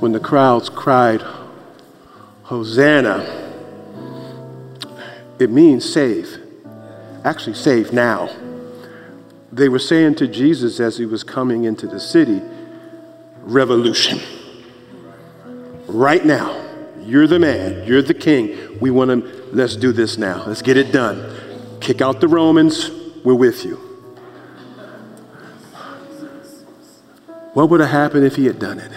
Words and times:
when 0.00 0.12
the 0.12 0.20
crowds 0.20 0.68
cried, 0.68 1.22
Hosanna, 2.44 3.36
it 5.38 5.50
means 5.50 5.90
save. 5.90 6.38
Actually, 7.24 7.54
save 7.54 7.92
now. 7.92 8.28
They 9.52 9.68
were 9.68 9.78
saying 9.78 10.16
to 10.16 10.26
Jesus 10.26 10.80
as 10.80 10.96
he 10.96 11.06
was 11.06 11.22
coming 11.22 11.64
into 11.64 11.86
the 11.86 12.00
city, 12.00 12.40
revolution. 13.42 14.20
Right 15.86 16.24
now, 16.24 16.66
you're 17.00 17.26
the 17.26 17.38
man, 17.38 17.86
you're 17.86 18.02
the 18.02 18.14
king. 18.14 18.78
We 18.80 18.90
want 18.90 19.10
to, 19.10 19.48
let's 19.52 19.76
do 19.76 19.92
this 19.92 20.16
now. 20.16 20.44
Let's 20.46 20.62
get 20.62 20.76
it 20.76 20.92
done. 20.92 21.78
Kick 21.80 22.00
out 22.00 22.20
the 22.20 22.28
Romans, 22.28 22.90
we're 23.24 23.34
with 23.34 23.64
you. 23.64 23.76
What 27.52 27.68
would 27.70 27.80
have 27.80 27.90
happened 27.90 28.24
if 28.24 28.36
he 28.36 28.46
had 28.46 28.58
done 28.58 28.78
it? 28.78 28.92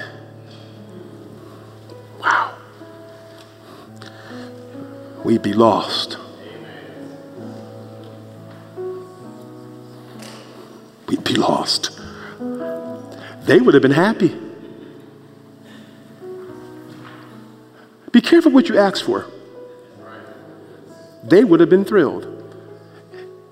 We'd 5.23 5.41
be 5.41 5.54
lost. 5.54 6.18
We'd 11.08 11.23
be 11.23 11.36
lost. 11.36 11.99
They 13.46 13.59
would 13.59 13.73
have 13.73 13.84
been 13.84 13.91
happy. 13.91 14.36
Be 18.12 18.22
careful 18.22 18.52
what 18.52 18.70
you 18.70 18.77
ask 18.77 19.04
for. 19.04 19.26
They 21.24 21.44
would 21.44 21.60
have 21.62 21.70
been 21.70 21.85
thrilled. 21.85 22.26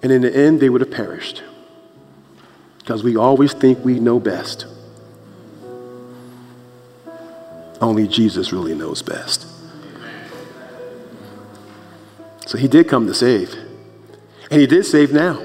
And 0.04 0.12
in 0.12 0.22
the 0.22 0.36
end, 0.36 0.60
they 0.60 0.70
would 0.70 0.82
have 0.82 0.92
perished. 0.92 1.44
Because 2.80 3.04
we 3.04 3.16
always 3.16 3.54
think 3.54 3.84
we 3.86 4.00
know 4.00 4.20
best. 4.20 4.66
Only 7.80 8.08
Jesus 8.08 8.52
really 8.52 8.76
knows 8.76 9.02
best. 9.02 9.51
So 12.52 12.57
he 12.57 12.68
did 12.68 12.90
come 12.90 13.07
to 13.07 13.13
save. 13.13 13.55
And 14.52 14.60
he 14.60 14.68
did 14.68 14.85
save 14.85 15.13
now. 15.13 15.41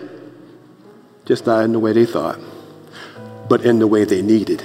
Just 1.24 1.46
not 1.46 1.64
in 1.64 1.70
the 1.70 1.78
way 1.78 1.92
they 1.92 2.04
thought, 2.04 2.40
but 3.48 3.64
in 3.64 3.78
the 3.78 3.86
way 3.86 4.02
they 4.02 4.22
needed. 4.22 4.64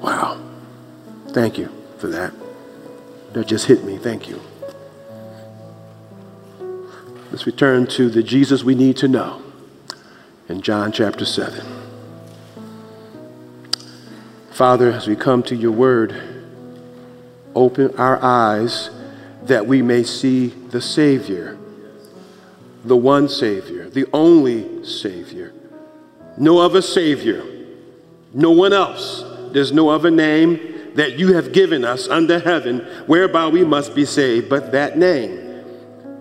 Wow. 0.00 0.40
Thank 1.32 1.58
you 1.58 1.68
for 1.98 2.06
that. 2.06 2.32
That 3.34 3.46
just 3.46 3.66
hit 3.66 3.84
me. 3.84 3.98
Thank 3.98 4.26
you. 4.26 4.40
Let's 7.30 7.44
return 7.44 7.86
to 7.88 8.08
the 8.08 8.22
Jesus 8.22 8.64
we 8.64 8.74
need 8.74 8.96
to 8.96 9.06
know 9.06 9.42
in 10.48 10.62
John 10.62 10.92
chapter 10.92 11.26
7. 11.26 11.62
Father, 14.50 14.92
as 14.92 15.06
we 15.06 15.14
come 15.14 15.42
to 15.42 15.54
your 15.54 15.72
word, 15.72 16.18
open 17.54 17.94
our 17.98 18.18
eyes 18.22 18.88
that 19.44 19.66
we 19.66 19.82
may 19.82 20.02
see 20.02 20.48
the 20.48 20.80
Savior, 20.80 21.58
the 22.84 22.96
one 22.96 23.28
Savior, 23.28 23.88
the 23.88 24.06
only 24.12 24.84
Savior. 24.84 25.52
No 26.36 26.58
other 26.58 26.82
Savior, 26.82 27.44
no 28.32 28.50
one 28.50 28.72
else. 28.72 29.24
There's 29.52 29.72
no 29.72 29.88
other 29.88 30.10
name 30.10 30.92
that 30.94 31.18
you 31.18 31.34
have 31.34 31.52
given 31.52 31.84
us 31.84 32.08
under 32.08 32.38
heaven 32.38 32.80
whereby 33.06 33.48
we 33.48 33.64
must 33.64 33.94
be 33.94 34.04
saved, 34.04 34.48
but 34.48 34.72
that 34.72 34.98
name, 34.98 35.64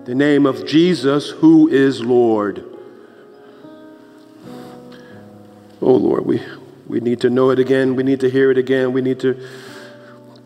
the 0.06 0.16
name 0.16 0.46
of 0.46 0.66
Jesus, 0.66 1.30
who 1.30 1.68
is 1.68 2.02
Lord. 2.02 2.64
Oh 5.82 5.96
Lord, 5.96 6.26
we, 6.26 6.42
we 6.88 7.00
need 7.00 7.22
to 7.22 7.30
know 7.30 7.52
it 7.52 7.60
again. 7.60 7.96
We 7.96 8.04
need 8.04 8.20
to 8.20 8.30
hear 8.30 8.52
it 8.52 8.58
again. 8.58 8.92
We 8.92 9.02
need 9.02 9.20
to 9.22 9.48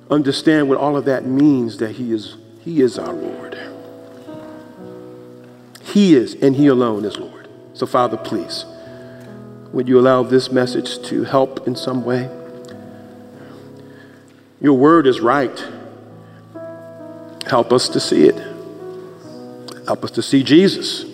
understand 0.10 0.70
what 0.70 0.78
all 0.78 0.96
of 0.96 1.06
that 1.06 1.26
means 1.26 1.78
that 1.78 1.92
He 1.92 2.12
is, 2.12 2.36
he 2.64 2.82
is 2.82 2.98
our 2.98 3.12
Lord. 3.12 3.58
He 5.82 6.16
is, 6.16 6.34
and 6.36 6.56
He 6.56 6.68
alone 6.68 7.04
is 7.04 7.18
Lord. 7.18 7.50
So, 7.74 7.86
Father, 7.86 8.16
please, 8.16 8.66
would 9.74 9.90
you 9.90 10.00
allow 10.00 10.24
this 10.24 10.50
message 10.50 11.02
to 11.10 11.26
help 11.26 11.68
in 11.68 11.76
some 11.76 12.06
way? 12.06 12.30
Your 14.62 14.78
word 14.78 15.08
is 15.08 15.20
right. 15.20 15.64
Help 17.48 17.74
us 17.74 17.90
to 17.90 18.00
see 18.00 18.30
it. 18.30 18.38
Help 19.86 20.06
us 20.06 20.12
to 20.12 20.22
see 20.22 20.42
Jesus, 20.42 21.06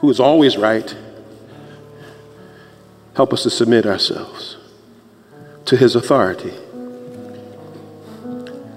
who 0.00 0.10
is 0.10 0.20
always 0.20 0.58
right. 0.58 0.94
Help 3.16 3.32
us 3.32 3.42
to 3.44 3.50
submit 3.50 3.86
ourselves 3.86 4.58
to 5.64 5.78
his 5.78 5.96
authority, 5.96 6.52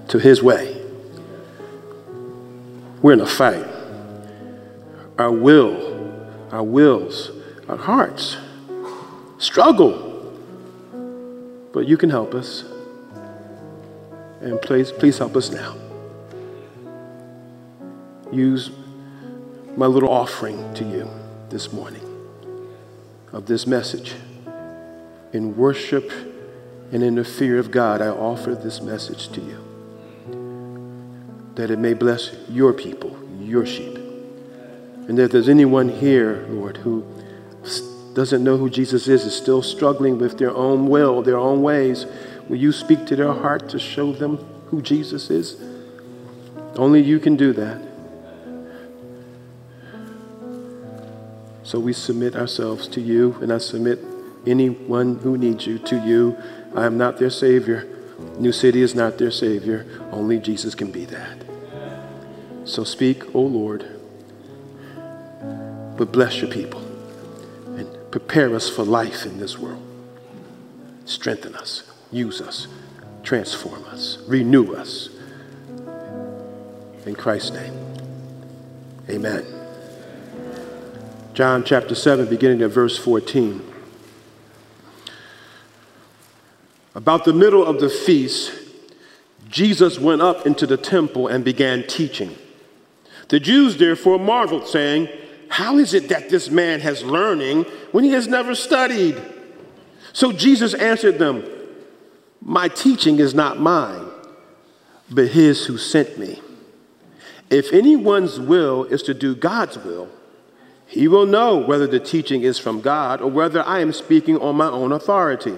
to 0.08 0.20
his 0.20 0.42
way. 0.42 0.77
We're 3.08 3.14
in 3.14 3.22
a 3.22 3.26
fight. 3.26 3.66
Our 5.18 5.32
will, 5.32 6.30
our 6.52 6.62
wills, 6.62 7.32
our 7.70 7.78
hearts 7.78 8.36
struggle. 9.38 10.36
But 11.72 11.88
you 11.88 11.96
can 11.96 12.10
help 12.10 12.34
us. 12.34 12.66
And 14.42 14.62
please, 14.62 14.92
please 14.92 15.18
help 15.20 15.38
us 15.38 15.52
now. 15.52 15.78
Use 18.30 18.72
my 19.78 19.86
little 19.86 20.10
offering 20.10 20.74
to 20.74 20.84
you 20.84 21.10
this 21.48 21.72
morning 21.72 22.04
of 23.32 23.46
this 23.46 23.66
message. 23.66 24.16
In 25.32 25.56
worship 25.56 26.12
and 26.92 27.02
in 27.02 27.16
the 27.16 27.24
fear 27.24 27.58
of 27.58 27.72
God, 27.72 28.02
I 28.02 28.10
offer 28.10 28.54
this 28.54 28.82
message 28.82 29.30
to 29.30 29.40
you. 29.40 29.67
That 31.58 31.70
it 31.70 31.78
may 31.78 31.94
bless 31.94 32.36
your 32.50 32.74
people, 32.74 33.16
your 33.40 33.66
sheep. 33.66 33.98
And 35.08 35.20
if 35.20 35.32
there's 35.32 35.50
anyone 35.50 35.90
here, 35.90 36.46
Lord, 36.50 36.78
who 36.78 37.06
doesn't 38.14 38.44
know 38.44 38.58
who 38.58 38.70
Jesus 38.70 39.08
is, 39.08 39.26
is 39.26 39.36
still 39.36 39.62
struggling 39.62 40.18
with 40.18 40.40
their 40.40 40.56
own 40.56 40.88
will, 40.88 41.22
their 41.22 41.38
own 41.38 41.62
ways, 41.62 42.08
Will 42.50 42.58
you 42.58 42.72
speak 42.72 43.06
to 43.08 43.16
their 43.16 43.34
heart 43.34 43.70
to 43.70 43.80
show 43.80 44.14
them 44.14 44.38
who 44.68 44.82
Jesus 44.82 45.30
is? 45.30 45.62
Only 46.76 47.02
you 47.02 47.20
can 47.20 47.36
do 47.36 47.52
that. 47.54 47.82
So 51.64 51.80
we 51.80 51.92
submit 51.92 52.36
ourselves 52.36 52.88
to 52.90 53.02
you, 53.02 53.36
and 53.42 53.52
I 53.52 53.58
submit 53.58 54.00
anyone 54.46 55.18
who 55.20 55.38
needs 55.38 55.68
you 55.68 55.80
to 55.80 55.98
you. 55.98 56.38
I 56.74 56.86
am 56.86 56.98
not 56.98 57.18
their 57.18 57.30
Savior. 57.30 57.86
New 58.40 58.54
City 58.54 58.82
is 58.82 58.96
not 58.96 59.18
their 59.18 59.32
Savior. 59.32 59.86
Only 60.12 60.40
Jesus 60.40 60.74
can 60.74 60.92
be 60.92 61.04
that. 61.06 61.47
So 62.68 62.84
speak, 62.84 63.34
O 63.34 63.40
Lord, 63.40 63.86
but 65.98 66.12
bless 66.12 66.42
your 66.42 66.52
people 66.52 66.82
and 67.78 67.88
prepare 68.12 68.54
us 68.54 68.70
for 68.70 68.84
life 68.84 69.26
in 69.26 69.40
this 69.40 69.58
world. 69.58 69.82
Strengthen 71.06 71.56
us. 71.56 71.90
Use 72.12 72.42
us, 72.42 72.68
transform 73.24 73.84
us, 73.86 74.18
renew 74.28 74.74
us. 74.74 75.08
In 77.06 77.16
Christ's 77.16 77.52
name, 77.52 77.74
amen. 79.10 79.46
John 81.34 81.64
chapter 81.64 81.96
7, 81.96 82.28
beginning 82.28 82.62
at 82.64 82.72
verse 82.72 82.98
14. 82.98 83.62
About 86.96 87.24
the 87.24 87.34
middle 87.34 87.64
of 87.64 87.80
the 87.80 87.90
feast, 87.90 88.52
Jesus 89.48 89.98
went 89.98 90.22
up 90.22 90.46
into 90.46 90.68
the 90.68 90.76
temple 90.78 91.28
and 91.28 91.46
began 91.46 91.88
teaching. 91.88 92.36
The 93.30 93.40
Jews 93.40 93.78
therefore 93.78 94.20
marveled, 94.20 94.68
saying, 94.68 95.10
How 95.50 95.78
is 95.78 95.94
it 95.94 96.10
that 96.10 96.30
this 96.30 96.50
man 96.50 96.80
has 96.80 97.04
learning 97.04 97.64
when 97.92 98.04
he 98.04 98.12
has 98.12 98.28
never 98.28 98.56
studied? 98.56 99.22
So 100.14 100.32
Jesus 100.32 100.74
answered 100.74 101.20
them, 101.20 101.44
my 102.48 102.70
teaching 102.70 103.20
is 103.20 103.34
not 103.34 103.60
mine, 103.60 104.06
but 105.10 105.28
his 105.28 105.66
who 105.66 105.78
sent 105.78 106.18
me. 106.18 106.42
If 107.50 107.74
anyone's 107.74 108.40
will 108.40 108.86
is 108.86 109.04
to 109.04 109.14
do 109.14 109.36
God's 109.36 109.78
will, 109.78 110.10
he 110.86 111.10
will 111.10 111.26
know 111.26 111.58
whether 111.58 111.88
the 111.88 112.00
teaching 112.00 112.44
is 112.44 112.58
from 112.58 112.80
God 112.80 113.22
or 113.22 113.30
whether 113.30 113.62
I 113.64 113.82
am 113.82 113.92
speaking 113.92 114.38
on 114.38 114.56
my 114.56 114.70
own 114.70 114.94
authority. 114.94 115.58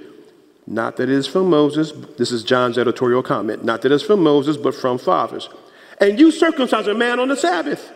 Not 0.67 0.97
that 0.97 1.03
it 1.03 1.15
is 1.15 1.27
from 1.27 1.49
Moses, 1.49 1.91
this 2.17 2.31
is 2.31 2.43
John's 2.43 2.77
editorial 2.77 3.23
comment, 3.23 3.63
not 3.63 3.81
that 3.81 3.91
it's 3.91 4.03
from 4.03 4.21
Moses, 4.21 4.57
but 4.57 4.75
from 4.75 4.97
fathers. 4.97 5.49
And 5.99 6.19
you 6.19 6.31
circumcise 6.31 6.87
a 6.87 6.93
man 6.93 7.19
on 7.19 7.27
the 7.27 7.35
Sabbath. 7.35 7.91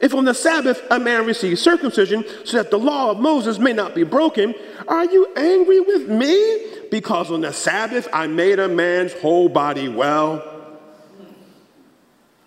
If 0.00 0.14
on 0.14 0.24
the 0.24 0.34
Sabbath 0.34 0.82
a 0.90 0.98
man 0.98 1.26
receives 1.26 1.62
circumcision 1.62 2.24
so 2.44 2.58
that 2.58 2.70
the 2.70 2.78
law 2.78 3.10
of 3.10 3.18
Moses 3.18 3.58
may 3.58 3.72
not 3.72 3.94
be 3.94 4.04
broken, 4.04 4.54
are 4.86 5.06
you 5.06 5.32
angry 5.34 5.80
with 5.80 6.08
me 6.08 6.66
because 6.90 7.30
on 7.30 7.40
the 7.40 7.52
Sabbath 7.52 8.06
I 8.12 8.26
made 8.26 8.58
a 8.58 8.68
man's 8.68 9.14
whole 9.14 9.48
body 9.48 9.88
well? 9.88 10.42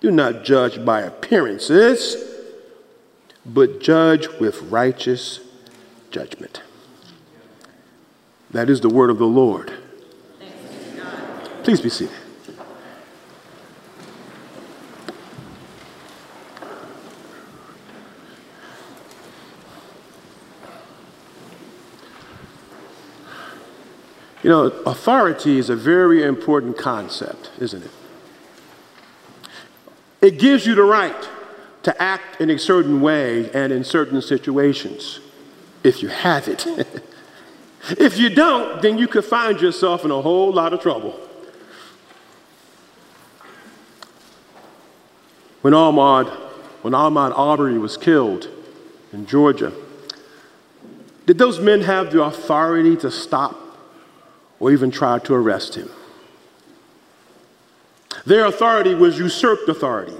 Do 0.01 0.11
not 0.11 0.43
judge 0.43 0.83
by 0.83 1.01
appearances, 1.01 2.15
but 3.45 3.79
judge 3.79 4.27
with 4.39 4.61
righteous 4.63 5.39
judgment. 6.09 6.61
That 8.51 8.69
is 8.69 8.81
the 8.81 8.89
word 8.89 9.09
of 9.09 9.17
the 9.17 9.25
Lord. 9.25 9.71
Please 11.63 11.79
be 11.79 11.89
seated. 11.89 12.15
You 24.43 24.49
know, 24.49 24.63
authority 24.87 25.59
is 25.59 25.69
a 25.69 25.75
very 25.75 26.23
important 26.23 26.77
concept, 26.77 27.51
isn't 27.59 27.83
it? 27.83 27.91
It 30.19 30.39
gives 30.39 30.65
you 30.65 30.73
the 30.73 30.83
right 30.83 31.29
to 31.83 32.01
act 32.01 32.41
in 32.41 32.49
a 32.49 32.57
certain 32.57 33.01
way 33.01 33.51
and 33.51 33.71
in 33.71 33.83
certain 33.83 34.21
situations 34.21 35.19
if 35.83 36.01
you 36.01 36.09
have 36.09 36.47
it. 36.47 36.65
if 37.89 38.17
you 38.17 38.29
don't, 38.29 38.81
then 38.81 38.97
you 38.97 39.07
could 39.07 39.25
find 39.25 39.59
yourself 39.59 40.05
in 40.05 40.11
a 40.11 40.21
whole 40.21 40.51
lot 40.53 40.73
of 40.73 40.81
trouble. 40.81 41.19
When 45.61 45.73
Ahmaud, 45.73 46.29
when 46.81 46.93
Ahmaud 46.93 47.37
Arbery 47.37 47.77
was 47.77 47.97
killed 47.97 48.47
in 49.13 49.25
Georgia, 49.25 49.71
did 51.25 51.37
those 51.37 51.59
men 51.59 51.81
have 51.81 52.11
the 52.11 52.23
authority 52.23 52.95
to 52.97 53.11
stop 53.11 53.57
or 54.59 54.71
even 54.71 54.91
try 54.91 55.17
to 55.19 55.33
arrest 55.33 55.75
him. 55.75 55.89
Their 58.25 58.45
authority 58.45 58.93
was 58.93 59.17
usurped 59.17 59.67
authority. 59.67 60.15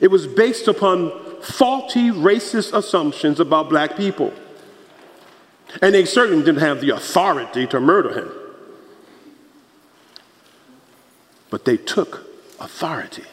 It 0.00 0.08
was 0.08 0.26
based 0.26 0.68
upon 0.68 1.12
faulty 1.42 2.10
racist 2.10 2.72
assumptions 2.72 3.40
about 3.40 3.68
black 3.68 3.96
people. 3.96 4.32
And 5.82 5.94
they 5.94 6.04
certainly 6.04 6.44
didn't 6.44 6.60
have 6.60 6.80
the 6.80 6.90
authority 6.90 7.66
to 7.68 7.80
murder 7.80 8.14
him. 8.14 8.30
But 11.50 11.64
they 11.64 11.76
took 11.76 12.26
authority. 12.60 13.24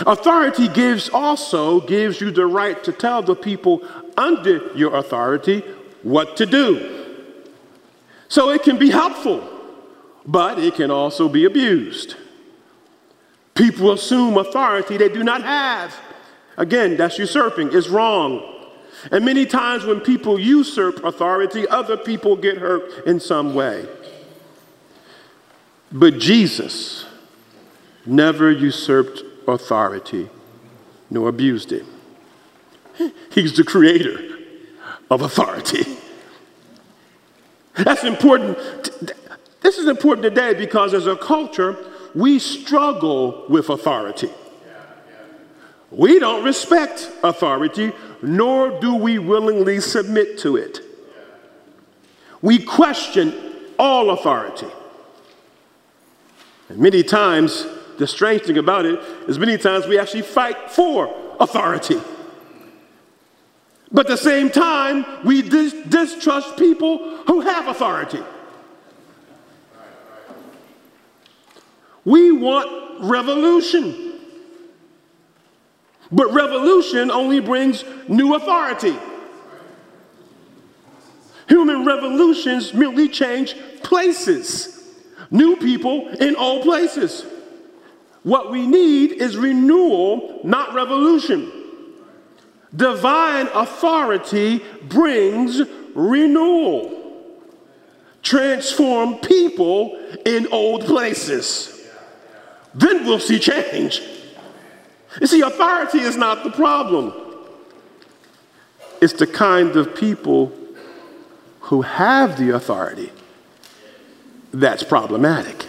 Authority 0.00 0.68
gives 0.68 1.08
also 1.08 1.80
gives 1.80 2.20
you 2.20 2.30
the 2.30 2.46
right 2.46 2.82
to 2.84 2.92
tell 2.92 3.22
the 3.22 3.36
people 3.36 3.86
under 4.16 4.74
your 4.74 4.96
authority 4.96 5.60
what 6.02 6.36
to 6.38 6.46
do. 6.46 7.16
So 8.28 8.50
it 8.50 8.62
can 8.62 8.78
be 8.78 8.90
helpful, 8.90 9.46
but 10.24 10.58
it 10.58 10.74
can 10.74 10.90
also 10.90 11.28
be 11.28 11.44
abused. 11.44 12.16
People 13.54 13.92
assume 13.92 14.38
authority 14.38 14.96
they 14.96 15.10
do 15.10 15.22
not 15.22 15.42
have. 15.42 15.94
Again, 16.56 16.96
that's 16.96 17.18
usurping, 17.18 17.70
it's 17.72 17.88
wrong. 17.88 18.51
And 19.10 19.24
many 19.24 19.46
times 19.46 19.84
when 19.84 20.00
people 20.00 20.38
usurp 20.38 21.04
authority, 21.04 21.66
other 21.66 21.96
people 21.96 22.36
get 22.36 22.58
hurt 22.58 23.06
in 23.06 23.18
some 23.18 23.54
way. 23.54 23.86
But 25.90 26.18
Jesus 26.18 27.04
never 28.06 28.50
usurped 28.50 29.22
authority 29.46 30.30
nor 31.10 31.28
abused 31.28 31.72
it. 31.72 31.84
He's 33.30 33.54
the 33.56 33.64
creator 33.64 34.38
of 35.10 35.20
authority. 35.20 35.84
That's 37.74 38.04
important. 38.04 38.58
This 39.60 39.78
is 39.78 39.86
important 39.86 40.24
today 40.24 40.54
because 40.54 40.94
as 40.94 41.06
a 41.06 41.16
culture, 41.16 41.76
we 42.14 42.38
struggle 42.38 43.44
with 43.48 43.68
authority. 43.68 44.30
We 45.90 46.18
don't 46.18 46.44
respect 46.44 47.10
authority, 47.22 47.92
nor 48.22 48.80
do 48.80 48.94
we 48.94 49.18
willingly 49.18 49.80
submit 49.80 50.38
to 50.38 50.56
it. 50.56 50.80
We 52.40 52.60
question 52.60 53.34
all 53.78 54.10
authority. 54.10 54.68
And 56.68 56.78
many 56.78 57.02
times, 57.02 57.66
the 57.98 58.06
strange 58.06 58.42
thing 58.42 58.58
about 58.58 58.86
it 58.86 58.98
is 59.28 59.38
many 59.38 59.58
times 59.58 59.86
we 59.86 59.98
actually 59.98 60.22
fight 60.22 60.70
for 60.70 61.14
authority. 61.38 62.00
But 63.90 64.06
at 64.06 64.10
the 64.12 64.16
same 64.16 64.50
time, 64.50 65.04
we 65.24 65.42
dis- 65.42 65.74
distrust 65.88 66.56
people 66.56 67.18
who 67.26 67.40
have 67.40 67.68
authority. 67.68 68.22
We 72.04 72.32
want 72.32 73.04
revolution. 73.04 74.11
But 76.12 76.32
revolution 76.32 77.10
only 77.10 77.40
brings 77.40 77.84
new 78.06 78.34
authority. 78.34 78.94
Human 81.48 81.86
revolutions 81.86 82.74
merely 82.74 83.08
change 83.08 83.56
places, 83.82 84.94
new 85.30 85.56
people 85.56 86.08
in 86.08 86.36
old 86.36 86.62
places. 86.62 87.24
What 88.22 88.50
we 88.50 88.66
need 88.66 89.12
is 89.12 89.36
renewal, 89.36 90.40
not 90.44 90.74
revolution. 90.74 91.50
Divine 92.76 93.48
authority 93.48 94.62
brings 94.88 95.62
renewal. 95.94 96.98
Transform 98.22 99.16
people 99.16 99.98
in 100.24 100.46
old 100.52 100.84
places. 100.84 101.88
Then 102.74 103.04
we'll 103.04 103.18
see 103.18 103.38
change. 103.38 104.00
You 105.20 105.26
see, 105.26 105.40
authority 105.40 106.00
is 106.00 106.16
not 106.16 106.44
the 106.44 106.50
problem, 106.50 107.12
it's 109.00 109.12
the 109.14 109.26
kind 109.26 109.76
of 109.76 109.94
people 109.94 110.52
who 111.60 111.82
have 111.82 112.38
the 112.38 112.50
authority 112.54 113.10
that's 114.52 114.82
problematic. 114.82 115.66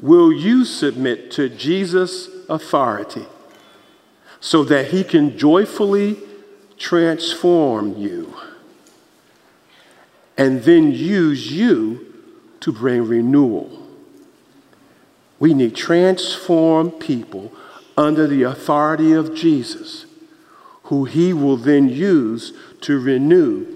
Will 0.00 0.32
you 0.32 0.64
submit 0.64 1.30
to 1.32 1.48
Jesus' 1.48 2.28
authority? 2.48 3.26
so 4.42 4.64
that 4.64 4.88
he 4.88 5.04
can 5.04 5.38
joyfully 5.38 6.18
transform 6.76 7.96
you 7.96 8.34
and 10.36 10.62
then 10.64 10.90
use 10.90 11.50
you 11.52 12.12
to 12.58 12.72
bring 12.72 13.06
renewal. 13.06 13.81
We 15.42 15.54
need 15.54 15.74
transformed 15.74 17.00
people 17.00 17.50
under 17.96 18.28
the 18.28 18.44
authority 18.44 19.10
of 19.12 19.34
Jesus, 19.34 20.06
who 20.84 21.04
he 21.04 21.32
will 21.32 21.56
then 21.56 21.88
use 21.88 22.52
to 22.82 23.00
renew 23.00 23.66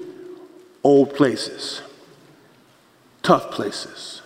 old 0.85 1.17
places, 1.17 1.83
tough 3.25 3.51
places, 3.51 4.23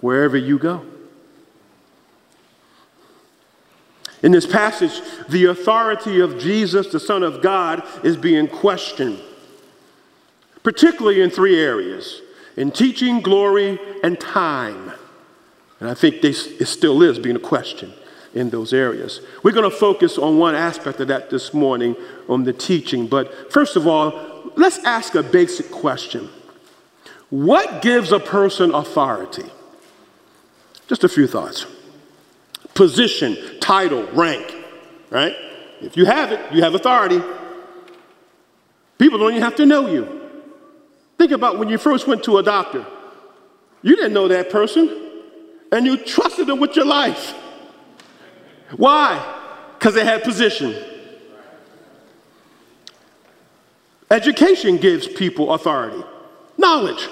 wherever 0.00 0.38
you 0.38 0.58
go. 0.58 0.82
In 4.22 4.32
this 4.32 4.46
passage, 4.46 4.98
the 5.28 5.44
authority 5.44 6.20
of 6.20 6.38
Jesus, 6.38 6.86
the 6.86 6.98
Son 6.98 7.22
of 7.22 7.42
God, 7.42 7.86
is 8.02 8.16
being 8.16 8.48
questioned, 8.48 9.20
particularly 10.62 11.20
in 11.20 11.28
three 11.28 11.60
areas 11.60 12.22
in 12.58 12.72
teaching, 12.72 13.20
glory, 13.20 13.78
and 14.02 14.18
time. 14.18 14.92
And 15.78 15.88
I 15.88 15.94
think 15.94 16.22
they, 16.22 16.30
it 16.30 16.66
still 16.66 17.02
is 17.04 17.16
being 17.16 17.36
a 17.36 17.40
question 17.40 17.92
in 18.34 18.50
those 18.50 18.72
areas. 18.72 19.20
We're 19.44 19.52
going 19.52 19.70
to 19.70 19.76
focus 19.76 20.18
on 20.18 20.38
one 20.38 20.56
aspect 20.56 20.98
of 20.98 21.06
that 21.06 21.30
this 21.30 21.54
morning 21.54 21.94
on 22.28 22.42
the 22.42 22.52
teaching. 22.52 23.06
But 23.06 23.52
first 23.52 23.76
of 23.76 23.86
all, 23.86 24.52
let's 24.56 24.78
ask 24.80 25.14
a 25.14 25.22
basic 25.22 25.70
question 25.70 26.28
What 27.30 27.80
gives 27.80 28.10
a 28.10 28.18
person 28.18 28.74
authority? 28.74 29.46
Just 30.88 31.04
a 31.04 31.08
few 31.08 31.28
thoughts 31.28 31.64
position, 32.74 33.36
title, 33.60 34.04
rank, 34.08 34.52
right? 35.10 35.36
If 35.80 35.96
you 35.96 36.06
have 36.06 36.32
it, 36.32 36.52
you 36.52 36.62
have 36.62 36.74
authority. 36.74 37.22
People 38.98 39.20
don't 39.20 39.30
even 39.30 39.42
have 39.42 39.54
to 39.56 39.66
know 39.66 39.86
you. 39.86 40.17
Think 41.18 41.32
about 41.32 41.58
when 41.58 41.68
you 41.68 41.78
first 41.78 42.06
went 42.06 42.22
to 42.24 42.38
a 42.38 42.42
doctor. 42.42 42.86
You 43.82 43.96
didn't 43.96 44.12
know 44.12 44.28
that 44.28 44.50
person, 44.50 45.22
and 45.72 45.84
you 45.84 45.96
trusted 45.96 46.46
them 46.46 46.60
with 46.60 46.76
your 46.76 46.86
life. 46.86 47.34
Why? 48.76 49.36
Because 49.78 49.94
they 49.94 50.04
had 50.04 50.22
position. 50.22 50.74
Education 54.10 54.78
gives 54.78 55.06
people 55.06 55.52
authority, 55.52 56.02
knowledge. 56.56 57.08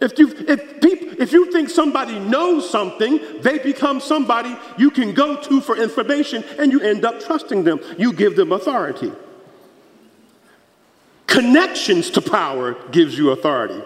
If 0.00 0.18
you, 0.18 0.28
if, 0.46 0.80
people, 0.80 1.22
if 1.22 1.32
you 1.32 1.50
think 1.50 1.70
somebody 1.70 2.18
knows 2.18 2.68
something, 2.68 3.20
they 3.40 3.58
become 3.58 4.00
somebody 4.00 4.54
you 4.76 4.90
can 4.90 5.14
go 5.14 5.40
to 5.40 5.60
for 5.60 5.76
information 5.76 6.44
and 6.58 6.70
you 6.72 6.80
end 6.80 7.04
up 7.04 7.20
trusting 7.20 7.64
them. 7.64 7.80
You 7.96 8.12
give 8.12 8.36
them 8.36 8.52
authority. 8.52 9.12
Connections 11.34 12.10
to 12.10 12.20
power 12.20 12.74
gives 12.92 13.18
you 13.18 13.30
authority. 13.30 13.82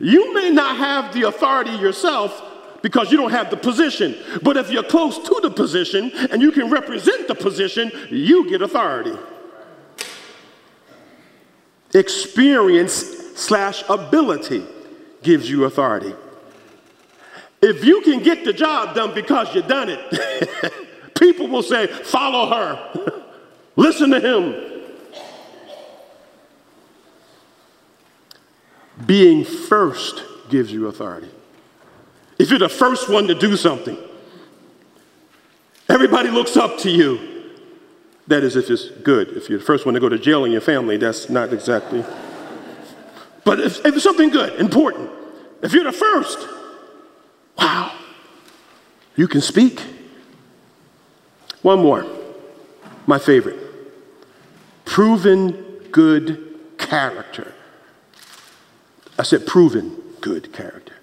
You 0.00 0.34
may 0.34 0.50
not 0.50 0.76
have 0.76 1.14
the 1.14 1.28
authority 1.28 1.70
yourself 1.70 2.42
because 2.82 3.12
you 3.12 3.16
don't 3.16 3.30
have 3.30 3.48
the 3.48 3.56
position, 3.56 4.16
but 4.42 4.56
if 4.56 4.68
you're 4.68 4.82
close 4.82 5.20
to 5.20 5.38
the 5.40 5.52
position 5.52 6.10
and 6.32 6.42
you 6.42 6.50
can 6.50 6.68
represent 6.68 7.28
the 7.28 7.36
position, 7.36 7.92
you 8.10 8.50
get 8.50 8.60
authority. 8.60 9.16
Experience 11.94 12.94
slash 13.36 13.84
ability 13.88 14.66
gives 15.22 15.48
you 15.48 15.64
authority. 15.64 16.12
If 17.62 17.84
you 17.84 18.00
can 18.00 18.20
get 18.20 18.44
the 18.44 18.52
job 18.52 18.96
done 18.96 19.14
because 19.14 19.54
you've 19.54 19.68
done 19.68 19.90
it, 19.90 21.14
people 21.20 21.46
will 21.46 21.62
say, 21.62 21.86
follow 21.86 22.50
her, 22.50 23.22
listen 23.76 24.10
to 24.10 24.18
him. 24.18 24.77
Being 29.06 29.44
first 29.44 30.22
gives 30.48 30.72
you 30.72 30.88
authority. 30.88 31.30
If 32.38 32.50
you're 32.50 32.58
the 32.58 32.68
first 32.68 33.08
one 33.08 33.26
to 33.28 33.34
do 33.34 33.56
something, 33.56 33.96
everybody 35.88 36.30
looks 36.30 36.56
up 36.56 36.78
to 36.78 36.90
you. 36.90 37.52
That 38.26 38.44
is, 38.44 38.56
if 38.56 38.70
it's 38.70 38.90
good. 38.90 39.28
If 39.36 39.48
you're 39.48 39.58
the 39.58 39.64
first 39.64 39.86
one 39.86 39.94
to 39.94 40.00
go 40.00 40.08
to 40.08 40.18
jail 40.18 40.44
in 40.44 40.52
your 40.52 40.60
family, 40.60 40.96
that's 40.96 41.30
not 41.30 41.52
exactly. 41.52 42.04
But 43.44 43.60
if, 43.60 43.84
if 43.86 43.94
it's 43.94 44.04
something 44.04 44.28
good, 44.28 44.60
important, 44.60 45.10
if 45.62 45.72
you're 45.72 45.84
the 45.84 45.92
first, 45.92 46.46
wow, 47.56 47.96
you 49.16 49.26
can 49.26 49.40
speak. 49.40 49.82
One 51.62 51.80
more, 51.80 52.06
my 53.06 53.18
favorite 53.18 53.68
proven 54.88 55.52
good 55.92 56.58
character. 56.78 57.52
I 59.18 59.24
said 59.24 59.46
proven 59.46 60.00
good 60.20 60.52
character. 60.52 60.94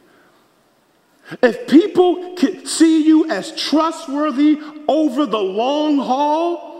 If 1.42 1.68
people 1.68 2.36
can 2.36 2.66
see 2.66 3.06
you 3.06 3.30
as 3.30 3.56
trustworthy 3.56 4.60
over 4.88 5.26
the 5.26 5.40
long 5.40 5.98
haul, 5.98 6.76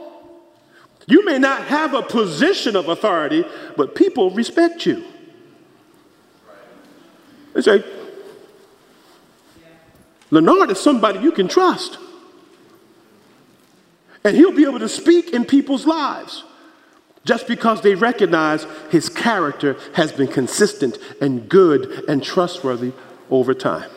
you 1.08 1.26
may 1.26 1.38
not 1.38 1.66
have 1.66 1.94
a 1.94 2.02
position 2.02 2.76
of 2.76 2.90
authority, 2.90 3.44
but 3.76 3.96
people 3.96 4.32
respect 4.32 4.86
you. 4.86 5.04
They 7.54 7.62
say, 7.62 7.84
Leonard 10.32 10.72
is 10.72 10.80
somebody 10.80 11.20
you 11.20 11.32
can 11.32 11.48
trust. 11.48 11.98
And 14.24 14.36
he'll 14.36 14.52
be 14.52 14.66
able 14.66 14.80
to 14.80 14.90
speak 14.90 15.30
in 15.30 15.46
people's 15.46 15.86
lives 15.86 16.44
just 17.26 17.48
because 17.48 17.82
they 17.82 17.96
recognize 17.96 18.66
his 18.92 19.10
character 19.10 19.76
has 19.96 20.12
been 20.12 20.28
consistent 20.28 20.98
and 21.20 21.50
good 21.50 22.06
and 22.08 22.24
trustworthy 22.24 22.94
over 23.30 23.54
time. 23.54 23.90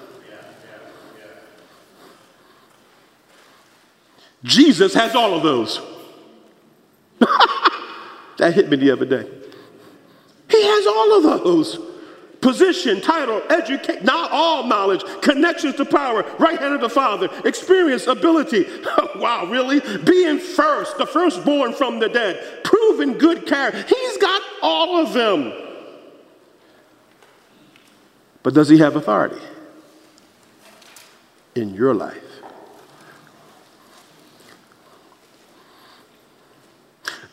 Jesus 4.42 4.94
has 4.94 5.14
all 5.14 5.34
of 5.34 5.42
those. 5.42 5.80
that 8.38 8.54
hit 8.54 8.70
me 8.70 8.76
the 8.76 8.90
other 8.90 9.04
day. 9.04 9.28
He 10.48 10.62
has 10.64 10.86
all 10.86 11.16
of 11.16 11.22
those 11.44 11.87
position, 12.40 13.00
title, 13.00 13.42
education, 13.50 14.04
not 14.04 14.30
all 14.30 14.66
knowledge, 14.66 15.02
connections 15.22 15.74
to 15.76 15.84
power, 15.84 16.24
right 16.38 16.58
hand 16.58 16.74
of 16.74 16.80
the 16.80 16.88
Father, 16.88 17.28
experience, 17.44 18.06
ability. 18.06 18.66
wow, 19.16 19.46
really? 19.46 19.80
Being 19.98 20.38
first, 20.38 20.98
the 20.98 21.06
firstborn 21.06 21.72
from 21.72 21.98
the 21.98 22.08
dead, 22.08 22.64
proven 22.64 23.14
good 23.14 23.46
character. 23.46 23.82
He's 23.82 24.16
got 24.18 24.42
all 24.62 24.96
of 24.98 25.12
them. 25.12 25.52
But 28.42 28.54
does 28.54 28.68
he 28.68 28.78
have 28.78 28.96
authority 28.96 29.42
in 31.54 31.74
your 31.74 31.94
life? 31.94 32.22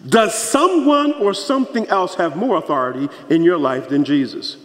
Does 0.08 0.36
someone 0.36 1.14
or 1.14 1.34
something 1.34 1.88
else 1.88 2.16
have 2.16 2.36
more 2.36 2.58
authority 2.58 3.10
in 3.30 3.44
your 3.44 3.58
life 3.58 3.90
than 3.90 4.04
Jesus? 4.04 4.58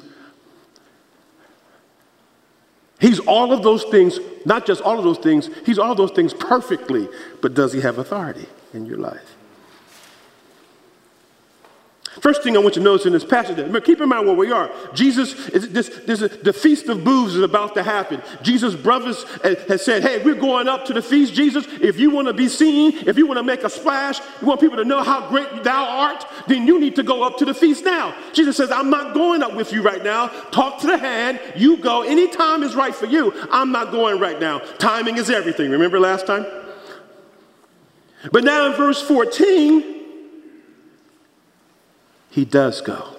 He's 3.01 3.19
all 3.21 3.53
of 3.53 3.63
those 3.63 3.85
things, 3.85 4.19
not 4.45 4.67
just 4.67 4.83
all 4.83 4.99
of 4.99 5.05
those 5.05 5.19
things, 5.19 5.49
he's 5.65 5.79
all 5.79 5.95
those 5.95 6.11
things 6.11 6.35
perfectly, 6.35 7.09
but 7.41 7.55
does 7.55 7.73
he 7.73 7.81
have 7.81 7.99
authority 7.99 8.47
in 8.75 8.87
your 8.87 8.99
life? 8.99 9.37
First 12.19 12.43
thing 12.43 12.57
I 12.57 12.59
want 12.59 12.75
you 12.75 12.81
to 12.81 12.85
notice 12.85 13.07
in 13.07 13.13
this 13.13 13.25
passage, 13.25 13.57
keep 13.85 14.01
in 14.01 14.09
mind 14.09 14.27
where 14.27 14.35
we 14.35 14.51
are. 14.51 14.69
Jesus, 14.95 15.47
this, 15.47 15.89
this, 15.89 16.21
the 16.43 16.53
Feast 16.53 16.89
of 16.89 17.05
Booths 17.05 17.37
is 17.37 17.43
about 17.43 17.75
to 17.75 17.85
happen. 17.85 18.21
Jesus' 18.43 18.75
brothers 18.75 19.23
has 19.45 19.85
said, 19.85 20.03
Hey, 20.03 20.21
we're 20.25 20.35
going 20.35 20.67
up 20.67 20.85
to 20.87 20.93
the 20.93 21.03
feast. 21.03 21.35
Jesus, 21.35 21.67
if 21.81 22.01
you 22.01 22.11
want 22.11 22.27
to 22.27 22.35
be 22.35 22.49
seen, 22.49 22.95
if 23.07 23.17
you 23.17 23.29
want 23.29 23.39
to 23.39 23.45
make 23.45 23.63
a 23.63 23.71
splash, 23.71 24.19
you 24.41 24.49
want 24.49 24.61
people 24.61 24.77
to 24.79 24.85
know 24.85 25.05
how 25.05 25.29
great 25.29 25.63
thou 25.63 25.85
art, 25.85 26.27
then 26.49 26.67
you 26.67 26.81
need 26.81 26.97
to 26.97 27.05
go 27.05 27.23
up 27.23 27.39
to 27.39 27.45
the 27.45 27.55
feast 27.55 27.85
now. 27.85 28.13
Jesus 28.33 28.57
says, 28.57 28.73
I'm 28.73 28.91
not 28.91 29.15
going 29.15 29.45
up 29.45 29.55
with 29.55 29.73
you 29.73 29.81
right 29.81 30.03
now. 30.03 30.27
Talk 30.51 30.81
to 30.81 30.89
the 30.89 30.99
hand. 30.99 31.39
You 31.55 31.77
go. 31.77 32.03
Any 32.03 32.27
time 32.27 32.65
is 32.65 32.75
right 32.75 32.95
for 32.95 33.07
you. 33.07 33.33
I'm 33.53 33.71
not 33.71 33.93
going 33.93 34.19
right 34.19 34.41
now. 34.41 34.59
Timing 34.79 35.17
is 35.17 35.31
everything. 35.31 35.71
Remember 35.71 36.01
last 36.01 36.27
time? 36.27 36.45
But 38.33 38.43
now 38.43 38.67
in 38.67 38.73
verse 38.73 39.01
14, 39.01 40.00
he 42.31 42.45
does 42.45 42.81
go. 42.81 43.17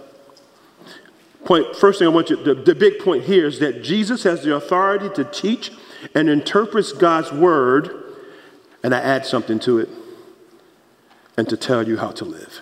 Point, 1.46 1.76
first 1.76 2.00
thing 2.00 2.08
I 2.08 2.12
want 2.12 2.30
you, 2.30 2.36
the, 2.38 2.54
the 2.54 2.76
big 2.76 3.00
point 3.00 3.24
here 3.24 3.48
is 3.48 3.60
that 3.60 3.84
Jesus 3.84 4.24
has 4.24 4.44
the 4.44 4.56
authority 4.56 5.10
to 5.16 5.24
teach 5.24 5.72
and 6.16 6.30
interprets 6.30 6.94
God's 6.94 7.32
word, 7.32 8.16
and 8.84 8.94
I 8.94 9.00
add 9.00 9.26
something 9.26 9.60
to 9.60 9.80
it, 9.80 9.90
and 11.38 11.50
to 11.50 11.58
tell 11.58 11.88
you 11.88 11.98
how 11.98 12.12
to 12.12 12.26
live. 12.26 12.62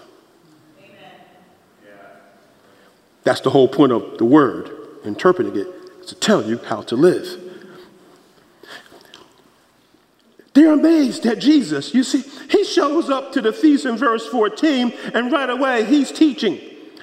That's 3.23 3.41
the 3.41 3.49
whole 3.49 3.67
point 3.67 3.91
of 3.91 4.17
the 4.17 4.25
word, 4.25 4.71
interpreting 5.03 5.55
it, 5.55 5.67
is 5.99 6.07
to 6.07 6.15
tell 6.15 6.43
you 6.43 6.57
how 6.57 6.81
to 6.83 6.95
live. 6.95 7.48
They're 10.53 10.73
amazed 10.73 11.25
at 11.25 11.39
Jesus. 11.39 11.93
You 11.93 12.03
see, 12.03 12.23
he 12.49 12.63
shows 12.63 13.09
up 13.09 13.31
to 13.33 13.41
the 13.41 13.53
feast 13.53 13.85
in 13.85 13.97
verse 13.97 14.25
14, 14.27 14.93
and 15.13 15.31
right 15.31 15.49
away 15.49 15.85
he's 15.85 16.11
teaching. 16.11 16.59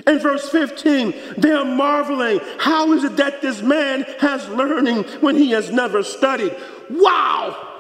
In 0.07 0.19
verse 0.19 0.49
15, 0.49 1.15
they're 1.39 1.65
marveling. 1.65 2.41
How 2.59 2.93
is 2.93 3.05
it 3.05 3.17
that 3.17 3.43
this 3.43 3.63
man 3.63 4.03
has 4.21 4.49
learning 4.49 5.05
when 5.21 5.37
he 5.37 5.51
has 5.53 5.71
never 5.71 6.03
studied? 6.03 6.55
Wow! 6.91 7.73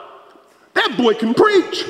That 0.75 0.96
boy 0.96 1.14
can 1.14 1.35
preach. 1.35 1.85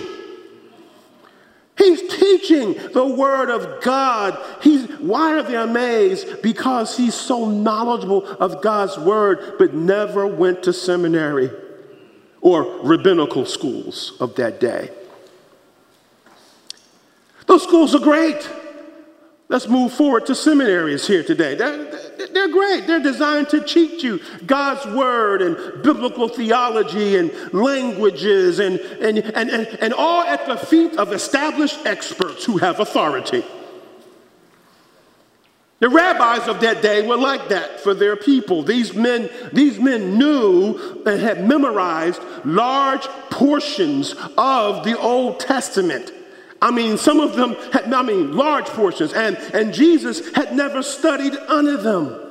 He's 1.76 2.00
teaching 2.16 2.74
the 2.94 3.06
word 3.06 3.50
of 3.50 3.82
God. 3.82 4.38
He's, 4.62 4.86
why 4.98 5.34
are 5.34 5.42
they 5.42 5.56
amazed? 5.56 6.42
Because 6.42 6.96
he's 6.96 7.14
so 7.14 7.50
knowledgeable 7.50 8.26
of 8.26 8.62
God's 8.62 8.96
word, 8.96 9.56
but 9.58 9.74
never 9.74 10.26
went 10.26 10.62
to 10.62 10.72
seminary 10.72 11.50
or 12.46 12.62
rabbinical 12.84 13.44
schools 13.44 14.12
of 14.20 14.36
that 14.36 14.60
day. 14.60 14.88
Those 17.46 17.64
schools 17.64 17.92
are 17.92 17.98
great. 17.98 18.48
Let's 19.48 19.66
move 19.66 19.92
forward 19.92 20.26
to 20.26 20.34
seminaries 20.36 21.08
here 21.08 21.24
today. 21.24 21.56
They're, 21.56 21.90
they're 22.32 22.52
great. 22.52 22.86
They're 22.86 23.02
designed 23.02 23.48
to 23.48 23.64
teach 23.64 24.04
you 24.04 24.20
God's 24.46 24.86
word 24.94 25.42
and 25.42 25.82
biblical 25.82 26.28
theology 26.28 27.16
and 27.16 27.32
languages 27.52 28.60
and, 28.60 28.78
and, 28.78 29.18
and, 29.18 29.50
and, 29.50 29.66
and 29.80 29.92
all 29.92 30.22
at 30.22 30.46
the 30.46 30.56
feet 30.56 30.96
of 30.98 31.12
established 31.12 31.84
experts 31.84 32.44
who 32.44 32.58
have 32.58 32.78
authority. 32.78 33.42
The 35.78 35.88
rabbis 35.90 36.48
of 36.48 36.60
that 36.60 36.80
day 36.80 37.06
were 37.06 37.18
like 37.18 37.50
that 37.50 37.80
for 37.80 37.92
their 37.92 38.16
people. 38.16 38.62
These 38.62 38.94
men, 38.94 39.28
these 39.52 39.78
men 39.78 40.18
knew 40.18 41.02
and 41.04 41.20
had 41.20 41.46
memorized 41.46 42.22
large 42.44 43.06
portions 43.30 44.14
of 44.38 44.84
the 44.84 44.98
Old 44.98 45.38
Testament. 45.38 46.12
I 46.62 46.70
mean, 46.70 46.96
some 46.96 47.20
of 47.20 47.36
them 47.36 47.54
had, 47.72 47.92
I 47.92 48.02
mean, 48.02 48.34
large 48.34 48.64
portions, 48.66 49.12
and, 49.12 49.36
and 49.52 49.74
Jesus 49.74 50.32
had 50.34 50.56
never 50.56 50.82
studied 50.82 51.34
of 51.34 51.82
them. 51.82 52.22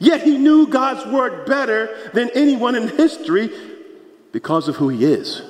Yet 0.00 0.22
he 0.22 0.36
knew 0.36 0.66
God's 0.66 1.06
word 1.06 1.46
better 1.46 2.10
than 2.12 2.30
anyone 2.34 2.74
in 2.74 2.88
history 2.88 3.50
because 4.32 4.66
of 4.66 4.76
who 4.76 4.88
he 4.88 5.04
is. 5.04 5.42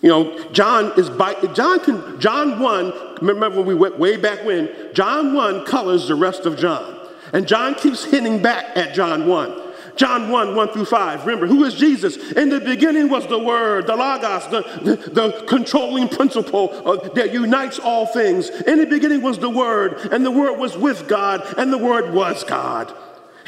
You 0.00 0.08
know, 0.08 0.50
John 0.52 0.92
is 0.98 1.10
by 1.10 1.34
John 1.54 1.80
can 1.80 2.20
John 2.20 2.60
1, 2.60 3.18
remember 3.20 3.58
when 3.58 3.66
we 3.66 3.74
went 3.74 3.98
way 3.98 4.16
back 4.16 4.44
when, 4.44 4.70
John 4.92 5.34
1 5.34 5.64
colors 5.66 6.06
the 6.06 6.14
rest 6.14 6.46
of 6.46 6.56
John. 6.56 6.96
And 7.32 7.46
John 7.46 7.74
keeps 7.74 8.04
hitting 8.04 8.40
back 8.40 8.76
at 8.76 8.94
John 8.94 9.26
1. 9.26 9.62
John 9.96 10.30
1, 10.30 10.54
1 10.54 10.68
through 10.68 10.84
5. 10.84 11.26
Remember, 11.26 11.48
who 11.48 11.64
is 11.64 11.74
Jesus? 11.74 12.16
In 12.32 12.48
the 12.48 12.60
beginning 12.60 13.08
was 13.08 13.26
the 13.26 13.38
Word, 13.38 13.88
the 13.88 13.96
Logos, 13.96 14.46
the, 14.48 14.62
the, 14.82 15.10
the 15.10 15.44
controlling 15.48 16.08
principle 16.08 16.70
of, 16.88 17.14
that 17.16 17.32
unites 17.32 17.80
all 17.80 18.06
things. 18.06 18.48
In 18.48 18.78
the 18.78 18.86
beginning 18.86 19.22
was 19.22 19.40
the 19.40 19.50
Word, 19.50 19.94
and 20.12 20.24
the 20.24 20.30
Word 20.30 20.56
was 20.56 20.76
with 20.76 21.08
God, 21.08 21.42
and 21.58 21.72
the 21.72 21.78
Word 21.78 22.14
was 22.14 22.44
God. 22.44 22.94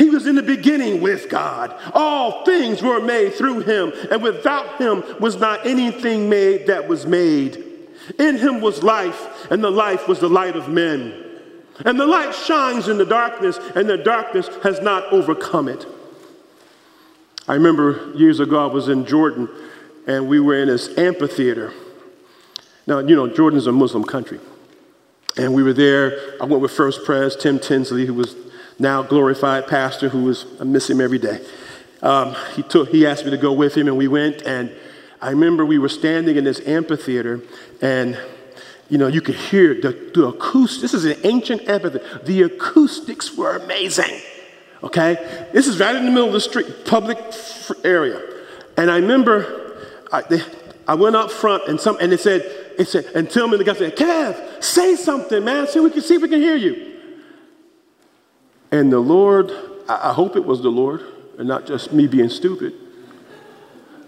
He 0.00 0.08
was 0.08 0.26
in 0.26 0.34
the 0.34 0.42
beginning 0.42 1.02
with 1.02 1.28
God. 1.28 1.78
All 1.92 2.42
things 2.46 2.80
were 2.80 3.02
made 3.02 3.34
through 3.34 3.60
him, 3.60 3.92
and 4.10 4.22
without 4.22 4.80
him 4.80 5.04
was 5.20 5.36
not 5.36 5.66
anything 5.66 6.30
made 6.30 6.68
that 6.68 6.88
was 6.88 7.06
made. 7.06 7.62
In 8.18 8.38
him 8.38 8.62
was 8.62 8.82
life, 8.82 9.52
and 9.52 9.62
the 9.62 9.70
life 9.70 10.08
was 10.08 10.18
the 10.18 10.28
light 10.30 10.56
of 10.56 10.70
men. 10.70 11.12
And 11.84 12.00
the 12.00 12.06
light 12.06 12.34
shines 12.34 12.88
in 12.88 12.96
the 12.96 13.04
darkness, 13.04 13.58
and 13.74 13.90
the 13.90 13.98
darkness 13.98 14.48
has 14.62 14.80
not 14.80 15.12
overcome 15.12 15.68
it. 15.68 15.84
I 17.46 17.52
remember 17.52 18.10
years 18.14 18.40
ago, 18.40 18.66
I 18.66 18.72
was 18.72 18.88
in 18.88 19.04
Jordan 19.04 19.50
and 20.06 20.28
we 20.28 20.40
were 20.40 20.56
in 20.56 20.68
this 20.68 20.96
amphitheater. 20.96 21.74
Now, 22.86 23.00
you 23.00 23.14
know, 23.14 23.28
Jordan's 23.28 23.66
a 23.66 23.72
Muslim 23.72 24.04
country. 24.04 24.40
And 25.36 25.52
we 25.52 25.62
were 25.62 25.74
there. 25.74 26.36
I 26.40 26.46
went 26.46 26.62
with 26.62 26.72
First 26.72 27.04
Pres, 27.04 27.36
Tim 27.36 27.58
Tinsley, 27.58 28.06
who 28.06 28.14
was 28.14 28.34
now 28.80 29.02
glorified 29.02 29.66
pastor, 29.66 30.08
who 30.08 30.24
was, 30.24 30.46
I 30.60 30.64
miss 30.64 30.88
him 30.88 31.00
every 31.00 31.18
day. 31.18 31.40
Um, 32.02 32.34
he, 32.54 32.62
took, 32.62 32.88
he 32.88 33.06
asked 33.06 33.24
me 33.24 33.30
to 33.30 33.36
go 33.36 33.52
with 33.52 33.76
him, 33.76 33.86
and 33.86 33.96
we 33.96 34.08
went. 34.08 34.42
And 34.42 34.74
I 35.20 35.30
remember 35.30 35.64
we 35.64 35.78
were 35.78 35.90
standing 35.90 36.36
in 36.36 36.44
this 36.44 36.66
amphitheater, 36.66 37.42
and 37.82 38.18
you 38.88 38.98
know, 38.98 39.06
you 39.06 39.20
could 39.20 39.36
hear 39.36 39.80
the, 39.80 39.92
the 40.14 40.26
acoustics. 40.26 40.80
This 40.80 40.94
is 40.94 41.04
an 41.04 41.16
ancient 41.24 41.68
amphitheater. 41.68 42.18
The 42.24 42.42
acoustics 42.42 43.36
were 43.36 43.56
amazing. 43.56 44.20
Okay? 44.82 45.48
This 45.52 45.68
is 45.68 45.78
right 45.78 45.94
in 45.94 46.04
the 46.04 46.10
middle 46.10 46.26
of 46.26 46.32
the 46.32 46.40
street, 46.40 46.84
public 46.84 47.18
area. 47.84 48.20
And 48.76 48.90
I 48.90 48.96
remember 48.96 49.86
I, 50.10 50.22
they, 50.22 50.42
I 50.88 50.94
went 50.94 51.14
up 51.14 51.30
front 51.30 51.68
and 51.68 51.80
some 51.80 51.98
and 52.00 52.12
it 52.12 52.18
said, 52.18 52.42
it 52.78 52.88
said, 52.88 53.04
and 53.14 53.30
Tillman, 53.30 53.58
the 53.58 53.64
guy 53.64 53.74
said, 53.74 53.94
Kev, 53.94 54.62
say 54.62 54.96
something, 54.96 55.44
man. 55.44 55.68
See 55.68 55.78
we 55.78 55.90
can 55.90 56.02
see 56.02 56.16
if 56.16 56.22
we 56.22 56.28
can 56.28 56.40
hear 56.40 56.56
you. 56.56 56.89
And 58.72 58.92
the 58.92 59.00
Lord, 59.00 59.50
I, 59.88 60.12
hope 60.12 60.36
it 60.36 60.44
was 60.44 60.62
the 60.62 60.70
Lord, 60.70 61.04
and 61.38 61.48
not 61.48 61.66
just 61.66 61.92
me 61.92 62.06
being 62.06 62.28
stupid. 62.28 62.74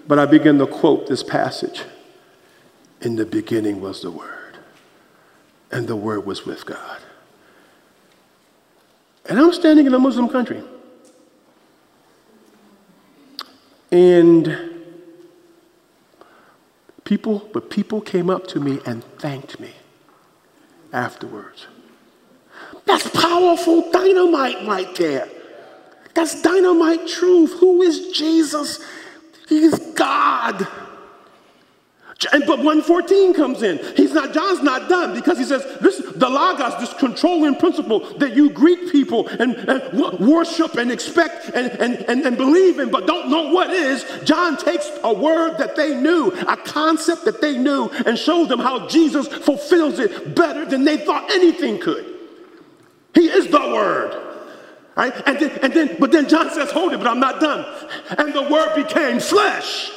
But 0.06 0.18
I 0.18 0.26
began 0.26 0.58
to 0.58 0.66
quote 0.66 1.08
this 1.08 1.22
passage. 1.22 1.82
In 3.00 3.16
the 3.16 3.26
beginning 3.26 3.80
was 3.80 4.02
the 4.02 4.12
Word, 4.12 4.58
and 5.72 5.88
the 5.88 5.96
Word 5.96 6.24
was 6.24 6.46
with 6.46 6.64
God. 6.64 7.00
And 9.28 9.40
I'm 9.40 9.52
standing 9.52 9.86
in 9.86 9.94
a 9.94 9.98
Muslim 9.98 10.28
country. 10.28 10.62
And 13.90 14.56
people, 17.04 17.50
but 17.52 17.70
people 17.70 18.00
came 18.00 18.30
up 18.30 18.46
to 18.48 18.60
me 18.60 18.78
and 18.86 19.02
thanked 19.18 19.58
me 19.58 19.72
afterwards. 20.92 21.66
That's 22.86 23.08
powerful 23.10 23.90
dynamite 23.90 24.66
right 24.66 24.94
there. 24.96 25.28
That's 26.14 26.40
dynamite 26.42 27.08
truth. 27.08 27.58
Who 27.58 27.82
is 27.82 28.12
Jesus? 28.12 28.84
He's 29.48 29.78
God. 29.94 30.66
And, 32.32 32.44
but 32.46 32.58
114 32.58 33.34
comes 33.34 33.62
in. 33.62 33.78
He's 33.96 34.12
not, 34.12 34.32
John's 34.32 34.62
not 34.62 34.88
done 34.88 35.14
because 35.14 35.38
he 35.38 35.44
says, 35.44 35.64
this, 35.80 35.98
the 35.98 36.28
Logos, 36.28 36.78
this 36.78 36.92
controlling 36.94 37.56
principle 37.56 38.00
that 38.18 38.36
you 38.36 38.50
Greek 38.50 38.92
people 38.92 39.26
and, 39.26 39.56
and 39.56 40.20
worship 40.20 40.74
and 40.74 40.92
expect 40.92 41.50
and, 41.54 41.72
and, 41.72 41.96
and, 42.08 42.24
and 42.24 42.36
believe 42.36 42.78
in, 42.78 42.90
but 42.90 43.06
don't 43.06 43.28
know 43.28 43.52
what 43.52 43.70
is. 43.70 44.04
John 44.24 44.56
takes 44.56 44.88
a 45.02 45.12
word 45.12 45.58
that 45.58 45.74
they 45.74 45.96
knew, 45.96 46.28
a 46.46 46.56
concept 46.56 47.24
that 47.24 47.40
they 47.40 47.58
knew, 47.58 47.88
and 48.06 48.16
shows 48.16 48.48
them 48.48 48.60
how 48.60 48.86
Jesus 48.86 49.26
fulfills 49.26 49.98
it 49.98 50.36
better 50.36 50.64
than 50.64 50.84
they 50.84 50.98
thought 50.98 51.28
anything 51.32 51.80
could. 51.80 52.11
He 53.14 53.28
is 53.28 53.48
the 53.48 53.58
word. 53.58 54.20
Right? 54.96 55.14
And 55.26 55.38
then, 55.38 55.50
and 55.62 55.72
then, 55.72 55.96
but 55.98 56.12
then 56.12 56.28
John 56.28 56.50
says, 56.50 56.70
hold 56.70 56.92
it, 56.92 56.98
but 56.98 57.06
I'm 57.06 57.20
not 57.20 57.40
done. 57.40 57.64
And 58.18 58.34
the 58.34 58.42
word 58.42 58.74
became 58.74 59.20
flesh 59.20 59.90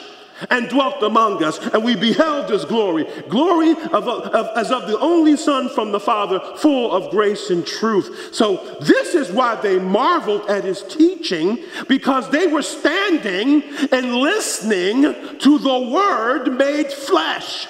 and 0.50 0.68
dwelt 0.70 1.02
among 1.02 1.44
us, 1.44 1.60
and 1.68 1.84
we 1.84 1.96
beheld 1.96 2.50
his 2.50 2.66
glory, 2.66 3.06
glory 3.30 3.72
of, 3.72 4.08
of, 4.08 4.58
as 4.58 4.72
of 4.72 4.88
the 4.88 5.00
only 5.00 5.38
Son 5.38 5.70
from 5.70 5.92
the 5.92 6.00
Father, 6.00 6.40
full 6.58 6.92
of 6.92 7.10
grace 7.10 7.50
and 7.50 7.66
truth. 7.66 8.34
So, 8.34 8.78
this 8.82 9.16
is 9.16 9.32
why 9.32 9.56
they 9.56 9.80
marveled 9.80 10.50
at 10.50 10.66
his 10.66 10.84
teaching, 10.84 11.60
because 11.88 12.30
they 12.30 12.48
were 12.48 12.62
standing 12.62 13.64
and 13.92 14.16
listening 14.16 15.04
to 15.40 15.58
the 15.58 15.80
Word 15.80 16.58
made 16.58 16.92
flesh. 16.92 17.68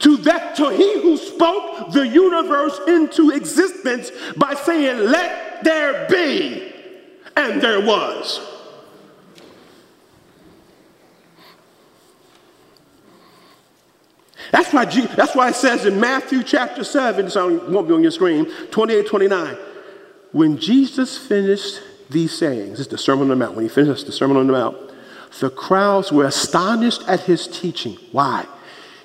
To 0.00 0.16
that, 0.18 0.54
to 0.56 0.70
he 0.70 1.00
who 1.00 1.16
spoke 1.16 1.92
the 1.92 2.06
universe 2.06 2.78
into 2.86 3.30
existence 3.30 4.10
by 4.36 4.54
saying, 4.54 5.10
Let 5.10 5.64
there 5.64 6.06
be, 6.08 6.72
and 7.36 7.60
there 7.60 7.80
was. 7.80 8.40
That's 14.50 14.72
why, 14.72 14.84
that's 14.86 15.34
why 15.34 15.48
it 15.48 15.56
says 15.56 15.84
in 15.84 16.00
Matthew 16.00 16.42
chapter 16.42 16.84
7, 16.84 17.28
so 17.28 17.50
it 17.50 17.68
won't 17.68 17.86
be 17.88 17.94
on 17.94 18.02
your 18.02 18.10
screen, 18.10 18.46
28, 18.70 19.06
29, 19.06 19.56
when 20.32 20.56
Jesus 20.58 21.18
finished 21.18 21.80
these 22.08 22.36
sayings, 22.36 22.78
this 22.78 22.80
is 22.80 22.88
the 22.88 22.98
Sermon 22.98 23.24
on 23.24 23.28
the 23.28 23.36
Mount, 23.36 23.56
when 23.56 23.64
he 23.64 23.68
finished 23.68 24.06
the 24.06 24.12
Sermon 24.12 24.36
on 24.36 24.46
the 24.46 24.52
Mount, 24.52 24.76
the 25.40 25.50
crowds 25.50 26.10
were 26.10 26.24
astonished 26.24 27.02
at 27.06 27.20
his 27.20 27.46
teaching. 27.46 27.98
Why? 28.12 28.46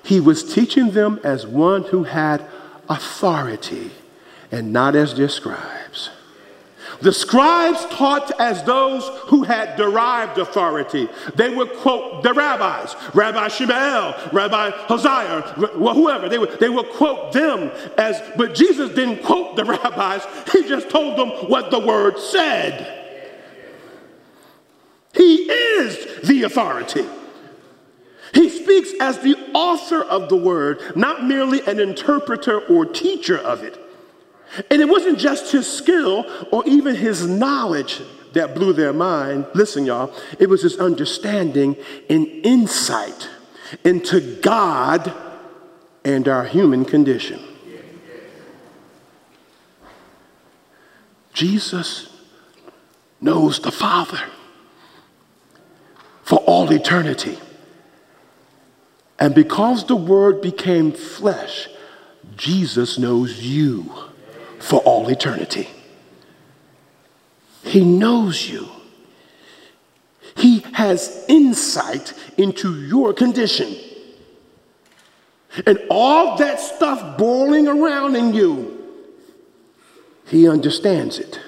He 0.04 0.20
was 0.20 0.52
teaching 0.54 0.90
them 0.90 1.18
as 1.24 1.46
one 1.46 1.84
who 1.84 2.04
had 2.04 2.44
authority 2.88 3.90
and 4.52 4.72
not 4.72 4.94
as 4.94 5.14
their 5.14 5.28
scribes. 5.28 6.10
The 7.00 7.12
scribes 7.12 7.84
taught 7.86 8.30
as 8.40 8.62
those 8.64 9.06
who 9.26 9.42
had 9.42 9.76
derived 9.76 10.38
authority. 10.38 11.08
They 11.34 11.54
would 11.54 11.72
quote 11.74 12.22
the 12.22 12.32
rabbis, 12.32 12.94
Rabbi 13.14 13.48
Shmuel, 13.48 14.32
Rabbi 14.32 14.70
Hosea, 14.70 15.40
whoever. 15.74 16.28
They 16.28 16.38
would, 16.38 16.60
they 16.60 16.68
would 16.68 16.90
quote 16.90 17.32
them 17.32 17.70
as, 17.98 18.22
but 18.36 18.54
Jesus 18.54 18.94
didn't 18.94 19.24
quote 19.24 19.56
the 19.56 19.64
rabbis. 19.64 20.26
He 20.52 20.68
just 20.68 20.90
told 20.90 21.18
them 21.18 21.30
what 21.50 21.70
the 21.70 21.80
word 21.80 22.18
said. 22.18 23.02
He 25.14 25.34
is 25.34 26.26
the 26.26 26.42
authority. 26.44 27.04
He 28.34 28.48
speaks 28.48 28.90
as 29.00 29.20
the 29.20 29.36
author 29.54 30.02
of 30.02 30.28
the 30.28 30.36
word, 30.36 30.80
not 30.96 31.24
merely 31.24 31.60
an 31.66 31.78
interpreter 31.78 32.60
or 32.66 32.84
teacher 32.84 33.38
of 33.38 33.62
it. 33.62 33.78
And 34.70 34.82
it 34.82 34.88
wasn't 34.88 35.18
just 35.18 35.52
his 35.52 35.70
skill 35.70 36.26
or 36.50 36.66
even 36.66 36.96
his 36.96 37.26
knowledge 37.26 38.00
that 38.32 38.54
blew 38.54 38.72
their 38.72 38.92
mind. 38.92 39.46
Listen, 39.54 39.86
y'all, 39.86 40.12
it 40.38 40.48
was 40.48 40.62
his 40.62 40.76
understanding 40.78 41.76
and 42.10 42.26
insight 42.44 43.28
into 43.84 44.40
God 44.40 45.12
and 46.04 46.28
our 46.28 46.44
human 46.44 46.84
condition. 46.84 47.40
Jesus 51.32 52.08
knows 53.20 53.60
the 53.60 53.72
Father 53.72 54.20
for 56.22 56.38
all 56.40 56.70
eternity. 56.72 57.38
And 59.18 59.34
because 59.34 59.86
the 59.86 59.96
Word 59.96 60.40
became 60.40 60.92
flesh, 60.92 61.68
Jesus 62.36 62.98
knows 62.98 63.40
you 63.40 63.92
for 64.58 64.80
all 64.80 65.08
eternity. 65.08 65.68
He 67.62 67.84
knows 67.84 68.48
you. 68.48 68.68
He 70.36 70.60
has 70.72 71.24
insight 71.28 72.12
into 72.36 72.86
your 72.86 73.12
condition. 73.12 73.76
And 75.66 75.78
all 75.88 76.36
that 76.38 76.58
stuff 76.58 77.16
boiling 77.16 77.68
around 77.68 78.16
in 78.16 78.34
you, 78.34 78.84
He 80.26 80.48
understands 80.48 81.18
it. 81.18 81.38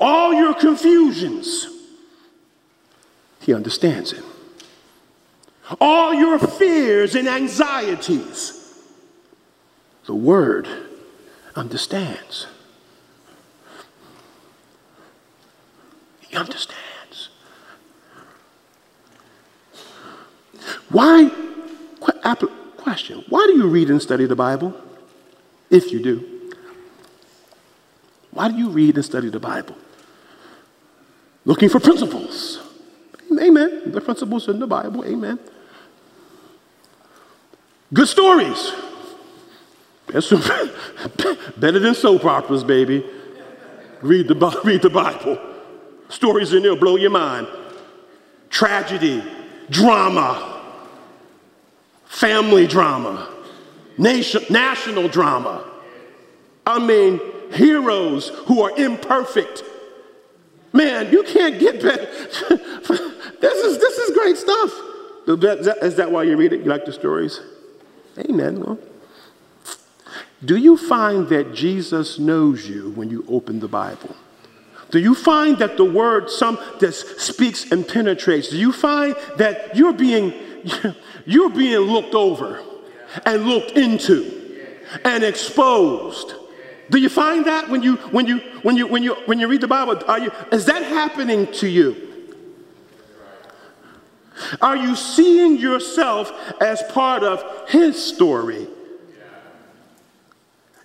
All 0.00 0.32
your 0.32 0.54
confusions, 0.54 1.68
He 3.40 3.52
understands 3.52 4.12
it. 4.12 4.24
All 5.80 6.12
your 6.12 6.38
fears 6.38 7.14
and 7.14 7.26
anxieties, 7.26 8.82
the 10.06 10.14
Word 10.14 10.68
understands. 11.56 12.46
He 16.20 16.36
understands. 16.36 17.30
Why, 20.90 21.30
question, 22.76 23.24
why 23.28 23.46
do 23.46 23.56
you 23.56 23.68
read 23.68 23.90
and 23.90 24.02
study 24.02 24.26
the 24.26 24.36
Bible? 24.36 24.74
If 25.70 25.90
you 25.90 26.02
do. 26.02 26.52
Why 28.30 28.48
do 28.48 28.56
you 28.56 28.68
read 28.68 28.96
and 28.96 29.04
study 29.04 29.30
the 29.30 29.40
Bible? 29.40 29.76
Looking 31.44 31.68
for 31.68 31.80
principles. 31.80 32.60
Amen. 33.40 33.92
The 33.92 34.00
principles 34.00 34.48
in 34.48 34.58
the 34.58 34.66
Bible. 34.66 35.04
Amen. 35.04 35.38
Good 37.94 38.08
stories. 38.08 38.72
Better 41.56 41.78
than 41.78 41.94
soap 41.94 42.24
operas, 42.24 42.64
baby. 42.64 43.08
Read 44.02 44.28
the, 44.28 44.60
read 44.64 44.82
the 44.82 44.90
Bible. 44.90 45.38
Stories 46.08 46.52
in 46.52 46.64
there 46.64 46.76
blow 46.76 46.96
your 46.96 47.10
mind. 47.10 47.46
Tragedy, 48.50 49.22
drama, 49.70 50.60
family 52.04 52.66
drama, 52.66 53.32
nation, 53.96 54.42
national 54.50 55.08
drama. 55.08 55.64
I 56.66 56.80
mean, 56.80 57.20
heroes 57.52 58.28
who 58.46 58.62
are 58.62 58.76
imperfect. 58.76 59.62
Man, 60.72 61.12
you 61.12 61.22
can't 61.22 61.60
get 61.60 61.80
better. 61.80 62.06
this, 63.40 63.64
is, 63.64 63.78
this 63.78 63.98
is 63.98 64.16
great 64.16 64.36
stuff. 64.36 64.72
Is 65.28 65.38
that, 65.64 65.78
is 65.82 65.94
that 65.96 66.10
why 66.10 66.24
you 66.24 66.36
read 66.36 66.52
it? 66.52 66.60
You 66.60 66.66
like 66.66 66.84
the 66.84 66.92
stories? 66.92 67.40
Amen. 68.18 68.60
Well, 68.60 68.78
do 70.44 70.56
you 70.56 70.76
find 70.76 71.28
that 71.28 71.54
Jesus 71.54 72.18
knows 72.18 72.68
you 72.68 72.90
when 72.90 73.10
you 73.10 73.24
open 73.28 73.60
the 73.60 73.68
Bible? 73.68 74.14
Do 74.90 74.98
you 74.98 75.14
find 75.14 75.58
that 75.58 75.76
the 75.76 75.84
word 75.84 76.30
some 76.30 76.58
that 76.80 76.92
speaks 76.92 77.72
and 77.72 77.86
penetrates? 77.86 78.50
Do 78.50 78.58
you 78.58 78.72
find 78.72 79.16
that 79.38 79.76
you're 79.76 79.92
being 79.92 80.32
you're 81.26 81.50
being 81.50 81.78
looked 81.78 82.14
over 82.14 82.62
and 83.24 83.44
looked 83.44 83.72
into 83.72 84.60
and 85.04 85.24
exposed? 85.24 86.34
Do 86.90 86.98
you 86.98 87.08
find 87.08 87.46
that 87.46 87.68
when 87.68 87.82
you 87.82 87.96
when 87.96 88.26
you 88.26 88.38
when 88.62 88.76
you 88.76 88.86
when 88.86 89.02
you 89.02 89.14
when 89.26 89.40
you 89.40 89.48
read 89.48 89.62
the 89.62 89.68
Bible? 89.68 90.00
Are 90.06 90.18
you 90.18 90.30
is 90.52 90.66
that 90.66 90.82
happening 90.82 91.50
to 91.54 91.66
you? 91.66 92.13
Are 94.60 94.76
you 94.76 94.96
seeing 94.96 95.58
yourself 95.58 96.32
as 96.60 96.82
part 96.92 97.22
of 97.22 97.68
his 97.68 98.02
story? 98.02 98.66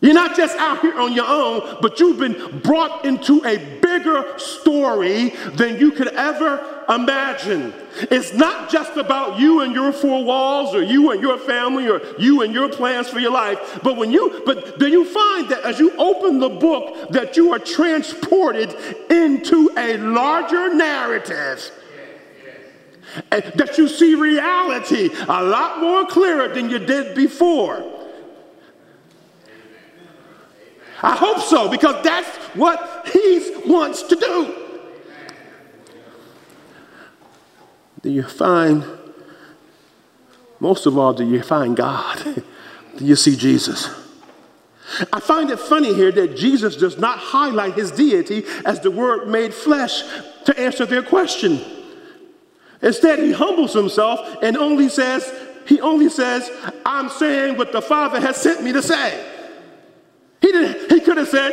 You're 0.02 0.14
not 0.14 0.38
just 0.38 0.58
out 0.58 0.80
here 0.80 0.98
on 0.98 1.12
your 1.12 1.26
own, 1.28 1.78
but 1.82 2.00
you've 2.00 2.20
been 2.20 2.60
brought 2.60 3.04
into 3.04 3.44
a 3.46 3.58
bigger 3.82 4.40
story 4.40 5.30
than 5.56 5.78
you 5.78 5.92
could 5.92 6.08
ever 6.08 6.86
imagine. 6.88 7.74
It's 8.10 8.34
not 8.34 8.70
just 8.70 8.96
about 8.96 9.40
you 9.40 9.60
and 9.60 9.74
your 9.74 9.92
four 9.92 10.24
walls 10.24 10.74
or 10.74 10.82
you 10.82 11.12
and 11.12 11.22
your 11.22 11.38
family 11.38 11.90
or 11.90 12.02
you 12.18 12.44
and 12.44 12.54
your 12.54 12.70
plans 12.70 13.10
for 13.10 13.20
your 13.20 13.32
life, 13.32 13.80
but 13.84 13.98
when 13.98 14.10
you 14.10 14.42
but 14.46 14.80
do 14.80 14.88
you 14.88 15.04
find 15.04 15.50
that 15.50 15.66
as 15.66 15.80
you 15.80 15.92
open 15.98 16.40
the 16.40 16.50
book 16.50 17.12
that 17.12 17.36
you 17.36 17.52
are 17.52 17.60
transported 17.60 18.74
into 19.12 19.70
a 19.78 19.98
larger 19.98 20.74
narrative? 20.74 21.72
That 23.32 23.78
you 23.78 23.88
see 23.88 24.16
reality 24.16 25.10
a 25.28 25.44
lot 25.44 25.80
more 25.80 26.06
clearer 26.06 26.48
than 26.48 26.70
you 26.70 26.80
did 26.80 27.16
before. 27.16 27.84
I 31.02 31.16
hope 31.16 31.40
so, 31.40 31.70
because 31.70 32.04
that's 32.04 32.28
what 32.56 33.08
he 33.14 33.54
wants 33.66 34.04
to 34.04 34.16
do. 34.16 34.56
Do 38.02 38.10
you 38.10 38.24
find, 38.24 38.86
most 40.60 40.86
of 40.86 40.98
all, 40.98 41.14
do 41.14 41.26
you 41.26 41.42
find 41.42 41.76
God? 41.76 42.44
do 42.98 43.06
you 43.06 43.16
see 43.16 43.36
Jesus? 43.36 43.90
I 45.14 45.20
find 45.20 45.50
it 45.52 45.60
funny 45.60 45.94
here 45.94 46.12
that 46.12 46.36
Jesus 46.36 46.76
does 46.76 46.98
not 46.98 47.20
highlight 47.20 47.76
his 47.76 47.92
deity 47.92 48.44
as 48.66 48.80
the 48.80 48.92
word 48.92 49.28
made 49.28 49.54
flesh 49.54 50.04
to 50.46 50.60
answer 50.60 50.86
their 50.86 51.04
question. 51.04 51.62
Instead, 52.82 53.20
he 53.20 53.32
humbles 53.32 53.74
himself 53.74 54.38
and 54.42 54.58
only 54.58 54.90
says, 54.90 55.32
he 55.66 55.82
only 55.82 56.10
says, 56.10 56.50
I'm 56.86 57.10
saying 57.10 57.58
what 57.58 57.72
the 57.72 57.82
Father 57.82 58.20
has 58.20 58.38
sent 58.38 58.64
me 58.64 58.72
to 58.74 58.82
say. 58.82 59.26
He, 60.42 60.52
didn't, 60.52 60.92
he 60.92 61.02
could 61.02 61.18
have 61.18 61.28
said, 61.28 61.52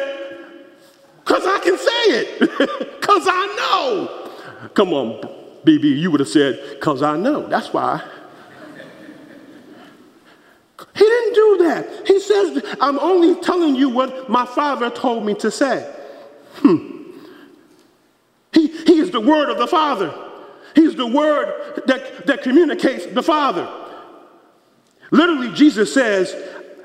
because 1.18 1.44
I 1.44 1.58
can 1.58 1.76
say 1.76 2.20
it, 2.20 2.40
because 3.00 3.26
I 3.26 3.56
know. 3.58 4.68
Come 4.74 4.92
on, 4.92 5.20
BB, 5.64 5.98
you 5.98 6.10
would 6.10 6.20
have 6.20 6.28
said, 6.28 6.60
because 6.70 7.02
I 7.02 7.16
know. 7.16 7.46
That's 7.46 7.72
why. 7.72 8.02
He 10.94 11.04
didn't 11.04 11.34
do 11.34 11.56
that. 11.64 12.06
He 12.06 12.20
says, 12.20 12.76
I'm 12.80 12.98
only 12.98 13.40
telling 13.42 13.74
you 13.74 13.90
what 13.90 14.30
my 14.30 14.46
father 14.46 14.88
told 14.88 15.26
me 15.26 15.34
to 15.34 15.50
say. 15.50 15.92
Hmm. 16.56 16.96
He, 18.52 18.68
he 18.68 18.98
is 19.00 19.10
the 19.10 19.20
word 19.20 19.50
of 19.50 19.58
the 19.58 19.66
Father. 19.66 20.25
He's 20.76 20.94
the 20.94 21.06
word 21.06 21.82
that, 21.86 22.26
that 22.26 22.42
communicates 22.42 23.06
the 23.06 23.22
Father. 23.22 23.66
Literally, 25.10 25.50
Jesus 25.52 25.92
says, 25.92 26.36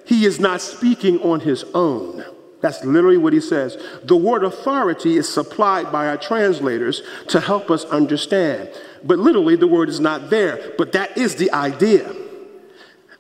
he 0.06 0.26
is 0.26 0.40
not 0.40 0.62
speaking 0.62 1.20
on 1.22 1.42
his 1.42 1.66
own. 1.74 2.24
That's 2.62 2.84
literally 2.86 3.18
what 3.18 3.34
he 3.34 3.42
says. 3.42 3.78
The 4.04 4.16
word 4.16 4.46
authority 4.46 5.18
is 5.18 5.32
supplied 5.32 5.92
by 5.92 6.08
our 6.08 6.18
translators 6.18 7.02
to 7.28 7.42
help 7.42 7.70
us 7.70 7.84
understand. 7.86 8.70
But 9.04 9.20
literally, 9.20 9.58
the 9.58 9.68
word 9.68 9.90
is 9.90 10.00
not 10.00 10.30
there. 10.30 10.74
But 10.78 10.94
that 10.94 11.18
is 11.18 11.36
the 11.36 11.52
idea. 11.52 12.16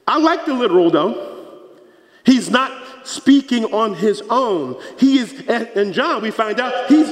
I 0.07 0.19
like 0.19 0.45
the 0.45 0.53
literal 0.53 0.89
though. 0.89 1.67
He's 2.25 2.49
not 2.49 3.07
speaking 3.07 3.65
on 3.73 3.95
his 3.95 4.21
own. 4.29 4.81
He 4.97 5.17
is, 5.17 5.33
and 5.49 5.93
John, 5.93 6.21
we 6.21 6.31
find 6.31 6.59
out 6.59 6.87
he's, 6.87 7.09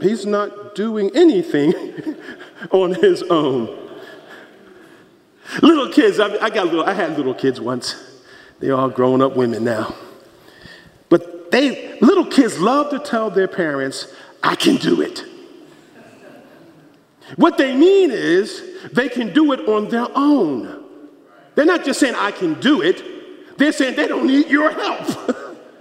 he's 0.00 0.26
not 0.26 0.74
doing 0.74 1.10
anything 1.14 1.74
on 2.70 2.94
his 2.94 3.22
own. 3.24 3.78
Little 5.60 5.90
kids, 5.90 6.18
I, 6.18 6.36
I 6.36 6.50
got 6.50 6.66
little, 6.66 6.84
I 6.84 6.94
had 6.94 7.16
little 7.16 7.34
kids 7.34 7.60
once. 7.60 7.96
They're 8.60 8.74
all 8.74 8.88
grown 8.88 9.20
up 9.20 9.36
women 9.36 9.64
now. 9.64 9.94
But 11.08 11.50
they, 11.50 11.98
little 11.98 12.24
kids 12.24 12.58
love 12.58 12.90
to 12.90 12.98
tell 12.98 13.28
their 13.30 13.48
parents, 13.48 14.06
I 14.42 14.54
can 14.54 14.76
do 14.76 15.00
it. 15.02 15.24
What 17.36 17.58
they 17.58 17.74
mean 17.74 18.10
is 18.10 18.62
they 18.92 19.08
can 19.08 19.32
do 19.32 19.52
it 19.52 19.68
on 19.68 19.88
their 19.88 20.06
own. 20.14 20.84
They're 21.54 21.66
not 21.66 21.84
just 21.84 22.00
saying, 22.00 22.14
I 22.14 22.30
can 22.30 22.58
do 22.60 22.82
it, 22.82 23.58
they're 23.58 23.72
saying 23.72 23.96
they 23.96 24.08
don't 24.08 24.26
need 24.26 24.48
your 24.48 24.70
help. 24.70 25.36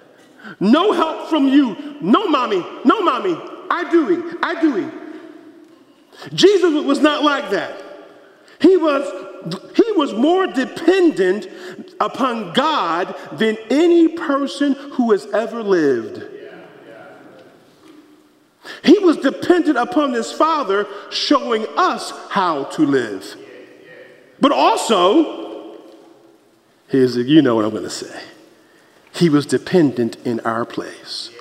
no 0.59 0.91
help 0.91 1.29
from 1.29 1.47
you. 1.47 1.97
No, 2.01 2.27
mommy, 2.27 2.63
no, 2.83 3.01
mommy. 3.01 3.37
I 3.69 3.89
do 3.89 4.09
it. 4.09 4.37
I 4.43 4.61
do 4.61 4.77
it. 4.77 5.00
Jesus 6.33 6.85
was 6.85 6.99
not 6.99 7.23
like 7.23 7.49
that. 7.51 7.81
He 8.59 8.77
was, 8.77 9.75
he 9.75 9.91
was 9.93 10.13
more 10.13 10.47
dependent 10.47 11.47
upon 11.99 12.53
God 12.53 13.15
than 13.33 13.57
any 13.69 14.09
person 14.09 14.73
who 14.73 15.11
has 15.11 15.25
ever 15.27 15.63
lived. 15.63 16.27
He 18.83 18.99
was 18.99 19.17
dependent 19.17 19.77
upon 19.77 20.13
his 20.13 20.31
Father 20.31 20.87
showing 21.09 21.65
us 21.75 22.11
how 22.29 22.65
to 22.65 22.85
live. 22.85 23.35
But 24.39 24.51
also, 24.51 25.77
here's, 26.87 27.15
you 27.17 27.41
know 27.41 27.55
what 27.55 27.65
I'm 27.65 27.71
going 27.71 27.83
to 27.83 27.89
say. 27.89 28.21
He 29.13 29.29
was 29.29 29.45
dependent 29.45 30.17
in 30.25 30.39
our 30.41 30.65
place. 30.65 31.31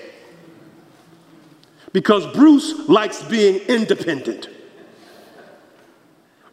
Because 1.93 2.27
Bruce 2.35 2.89
likes 2.89 3.23
being 3.23 3.57
independent. 3.69 4.49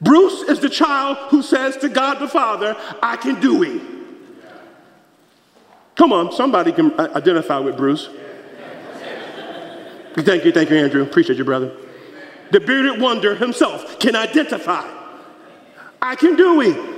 Bruce 0.02 0.44
is 0.44 0.60
the 0.60 0.70
child 0.70 1.18
who 1.30 1.42
says 1.42 1.78
to 1.78 1.90
God 1.90 2.20
the 2.20 2.28
Father, 2.28 2.76
I 3.02 3.18
can 3.18 3.40
do 3.40 3.64
it. 3.64 3.82
Come 5.96 6.14
on, 6.14 6.32
somebody 6.32 6.72
can 6.72 6.98
identify 7.00 7.58
with 7.58 7.76
Bruce. 7.76 8.10
Thank 10.16 10.46
you, 10.46 10.52
thank 10.52 10.70
you, 10.70 10.78
Andrew. 10.78 11.02
Appreciate 11.02 11.38
you, 11.38 11.44
brother. 11.44 11.76
The 12.52 12.60
bearded 12.60 13.02
wonder 13.02 13.36
himself 13.36 14.00
can 14.00 14.16
identify. 14.16 14.88
I 16.02 16.16
can 16.16 16.36
do 16.36 16.62
it. 16.62 16.96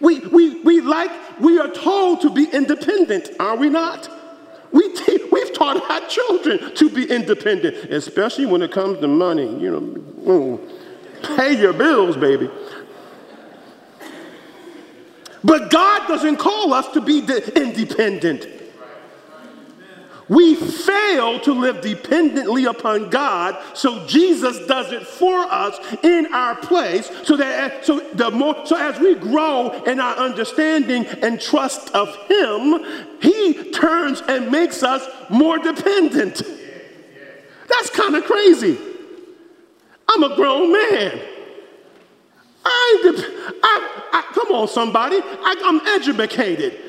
We, 0.00 0.20
we, 0.20 0.60
we 0.62 0.80
like, 0.80 1.10
we 1.40 1.58
are 1.58 1.68
told 1.68 2.20
to 2.20 2.30
be 2.30 2.44
independent, 2.44 3.30
are 3.40 3.56
we 3.56 3.68
not? 3.68 4.08
We 4.70 4.94
te- 4.94 5.24
we've 5.32 5.52
taught 5.52 5.90
our 5.90 6.08
children 6.08 6.74
to 6.76 6.88
be 6.88 7.10
independent, 7.10 7.90
especially 7.90 8.46
when 8.46 8.62
it 8.62 8.70
comes 8.70 9.00
to 9.00 9.08
money. 9.08 9.46
You 9.60 9.70
know, 9.70 9.80
mm. 9.80 10.77
Pay 11.22 11.60
your 11.60 11.72
bills, 11.72 12.16
baby. 12.16 12.50
But 15.44 15.70
God 15.70 16.08
doesn't 16.08 16.36
call 16.36 16.72
us 16.72 16.88
to 16.92 17.00
be 17.00 17.20
independent. 17.20 18.46
We 20.28 20.54
fail 20.56 21.40
to 21.40 21.52
live 21.54 21.80
dependently 21.80 22.66
upon 22.66 23.08
God, 23.08 23.56
so 23.74 24.06
Jesus 24.06 24.66
does 24.66 24.92
it 24.92 25.06
for 25.06 25.38
us 25.38 25.78
in 26.02 26.26
our 26.34 26.54
place. 26.54 27.10
So 27.24 27.34
that 27.36 27.72
eh, 27.72 27.82
so 27.82 28.00
the 28.12 28.30
more 28.30 28.66
so 28.66 28.76
as 28.76 29.00
we 29.00 29.14
grow 29.14 29.70
in 29.84 29.98
our 30.00 30.16
understanding 30.16 31.06
and 31.06 31.40
trust 31.40 31.94
of 31.94 32.14
Him, 32.28 32.84
He 33.22 33.70
turns 33.70 34.20
and 34.28 34.50
makes 34.50 34.82
us 34.82 35.06
more 35.30 35.58
dependent. 35.58 36.42
That's 37.66 37.88
kind 37.90 38.14
of 38.14 38.24
crazy. 38.24 38.78
I'm 40.08 40.22
a 40.22 40.34
grown 40.34 40.72
man. 40.72 41.20
I, 42.64 43.24
I, 43.62 44.08
I, 44.12 44.22
come 44.34 44.52
on, 44.52 44.68
somebody. 44.68 45.16
I, 45.22 45.54
I'm 45.64 45.86
educated 45.86 46.88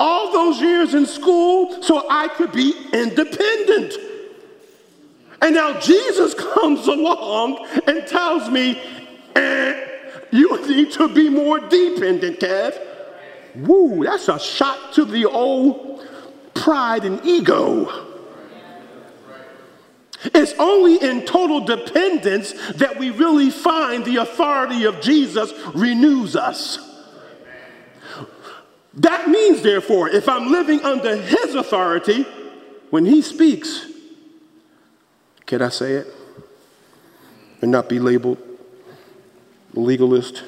all 0.00 0.32
those 0.32 0.60
years 0.60 0.94
in 0.94 1.06
school 1.06 1.80
so 1.82 2.06
I 2.10 2.26
could 2.26 2.52
be 2.52 2.74
independent. 2.92 3.94
And 5.40 5.54
now 5.54 5.78
Jesus 5.78 6.34
comes 6.54 6.86
along 6.88 7.66
and 7.86 8.06
tells 8.06 8.50
me, 8.50 8.80
eh, 9.36 9.88
you 10.32 10.66
need 10.66 10.90
to 10.92 11.08
be 11.08 11.28
more 11.28 11.60
dependent, 11.60 12.40
Kev. 12.40 12.78
Woo, 13.56 14.04
that's 14.04 14.28
a 14.28 14.40
shot 14.40 14.92
to 14.94 15.04
the 15.04 15.26
old 15.26 16.04
pride 16.54 17.04
and 17.04 17.24
ego. 17.24 18.11
It's 20.26 20.52
only 20.58 20.96
in 20.96 21.26
total 21.26 21.60
dependence 21.60 22.52
that 22.74 22.98
we 22.98 23.10
really 23.10 23.50
find 23.50 24.04
the 24.04 24.16
authority 24.16 24.84
of 24.84 25.00
Jesus 25.00 25.52
renews 25.74 26.36
us. 26.36 26.78
That 28.94 29.28
means, 29.28 29.62
therefore, 29.62 30.08
if 30.10 30.28
I'm 30.28 30.50
living 30.50 30.80
under 30.84 31.16
his 31.16 31.54
authority, 31.54 32.26
when 32.90 33.06
he 33.06 33.22
speaks, 33.22 33.86
can 35.46 35.62
I 35.62 35.70
say 35.70 35.94
it? 35.94 36.06
And 37.62 37.70
not 37.70 37.88
be 37.88 37.98
labeled 37.98 38.38
legalist. 39.74 40.42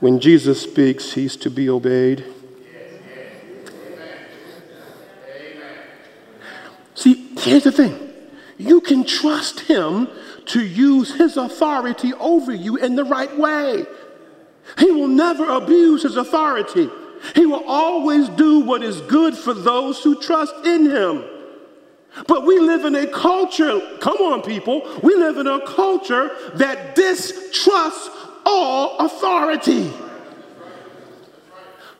When 0.00 0.20
Jesus 0.20 0.60
speaks, 0.60 1.12
he's 1.12 1.36
to 1.36 1.50
be 1.50 1.70
obeyed. 1.70 2.24
See, 6.94 7.28
here's 7.38 7.64
the 7.64 7.72
thing 7.72 8.03
you 8.58 8.80
can 8.80 9.04
trust 9.04 9.60
him 9.60 10.08
to 10.46 10.64
use 10.64 11.14
his 11.14 11.36
authority 11.36 12.12
over 12.14 12.54
you 12.54 12.76
in 12.76 12.96
the 12.96 13.04
right 13.04 13.36
way. 13.36 13.86
He 14.78 14.90
will 14.90 15.08
never 15.08 15.44
abuse 15.48 16.02
his 16.02 16.16
authority. 16.16 16.88
He 17.34 17.46
will 17.46 17.64
always 17.66 18.28
do 18.30 18.60
what 18.60 18.82
is 18.82 19.00
good 19.02 19.34
for 19.36 19.54
those 19.54 20.02
who 20.02 20.20
trust 20.20 20.54
in 20.64 20.90
him. 20.90 21.24
But 22.28 22.46
we 22.46 22.60
live 22.60 22.84
in 22.84 22.94
a 22.94 23.06
culture, 23.06 23.80
come 24.00 24.18
on, 24.18 24.42
people, 24.42 24.82
we 25.02 25.14
live 25.16 25.38
in 25.38 25.46
a 25.46 25.66
culture 25.66 26.30
that 26.54 26.94
distrusts 26.94 28.10
all 28.46 28.98
authority. 28.98 29.92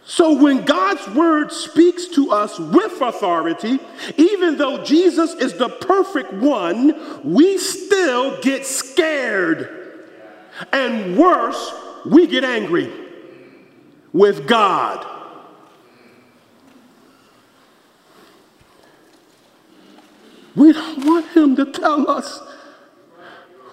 So 0.07 0.35
when 0.35 0.65
God's 0.67 1.07
word 1.15 1.51
speaks 1.51 2.07
to 2.09 2.31
us 2.31 2.59
with 2.59 3.01
authority, 3.01 3.79
even 4.19 4.59
though 4.59 4.85
Jesus 4.85 5.33
is 5.35 5.55
the 5.55 5.71
perfect 5.71 6.33
one, 6.35 7.23
we 7.25 7.57
still 7.57 8.41
get 8.43 8.67
scared. 8.67 10.03
And 10.73 11.17
worse, 11.17 11.73
we 12.05 12.27
get 12.27 12.45
angry 12.45 12.93
with 14.13 14.47
God. 14.47 15.07
We 20.55 20.73
don't 20.73 21.05
want 21.05 21.27
him 21.29 21.57
to 21.57 21.65
tell 21.73 22.09
us 22.09 22.41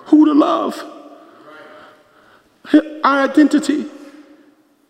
who 0.06 0.26
to 0.26 0.34
love, 0.34 0.84
our 3.04 3.24
identity, 3.24 3.86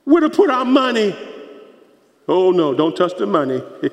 where 0.05 0.21
to 0.21 0.29
put 0.29 0.49
our 0.49 0.65
money. 0.65 1.15
Oh 2.31 2.51
no, 2.51 2.73
don't 2.73 2.95
touch 2.95 3.17
the 3.17 3.27
money. 3.27 3.61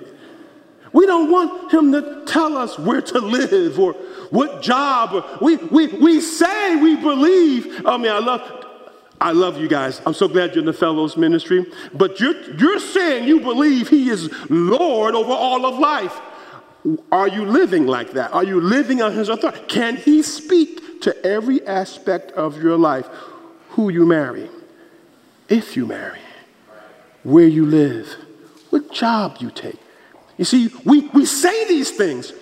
We 0.92 1.06
don't 1.06 1.30
want 1.30 1.72
him 1.72 1.92
to 1.92 2.24
tell 2.26 2.56
us 2.56 2.78
where 2.78 3.02
to 3.02 3.18
live 3.18 3.78
or 3.78 3.92
what 4.30 4.62
job. 4.62 5.40
We, 5.40 5.56
we, 5.56 5.88
we 5.88 6.20
say 6.20 6.76
we 6.76 6.96
believe. 6.96 7.86
I 7.86 7.96
mean, 7.96 8.10
I 8.10 8.18
love, 8.18 8.64
I 9.20 9.32
love 9.32 9.60
you 9.60 9.68
guys. 9.68 10.00
I'm 10.06 10.14
so 10.14 10.28
glad 10.28 10.54
you're 10.54 10.60
in 10.60 10.66
the 10.66 10.72
fellows 10.72 11.16
ministry. 11.16 11.66
But 11.92 12.20
you're, 12.20 12.40
you're 12.54 12.80
saying 12.80 13.28
you 13.28 13.40
believe 13.40 13.88
he 13.88 14.08
is 14.08 14.30
Lord 14.48 15.14
over 15.14 15.32
all 15.32 15.66
of 15.66 15.78
life. 15.78 16.18
Are 17.12 17.28
you 17.28 17.44
living 17.44 17.86
like 17.86 18.12
that? 18.12 18.32
Are 18.32 18.44
you 18.44 18.60
living 18.60 19.02
on 19.02 19.12
his 19.12 19.28
authority? 19.28 19.60
Can 19.68 19.96
he 19.96 20.22
speak 20.22 21.02
to 21.02 21.26
every 21.26 21.66
aspect 21.66 22.32
of 22.32 22.62
your 22.62 22.78
life? 22.78 23.08
Who 23.70 23.90
you 23.90 24.06
marry, 24.06 24.48
if 25.48 25.76
you 25.76 25.86
marry, 25.86 26.20
where 27.22 27.46
you 27.46 27.66
live, 27.66 28.16
what 28.70 28.92
job 28.92 29.38
you 29.40 29.50
take. 29.50 29.78
You 30.36 30.44
see, 30.44 30.70
we, 30.84 31.08
we 31.08 31.26
say 31.26 31.66
these 31.66 31.90
things, 31.90 32.32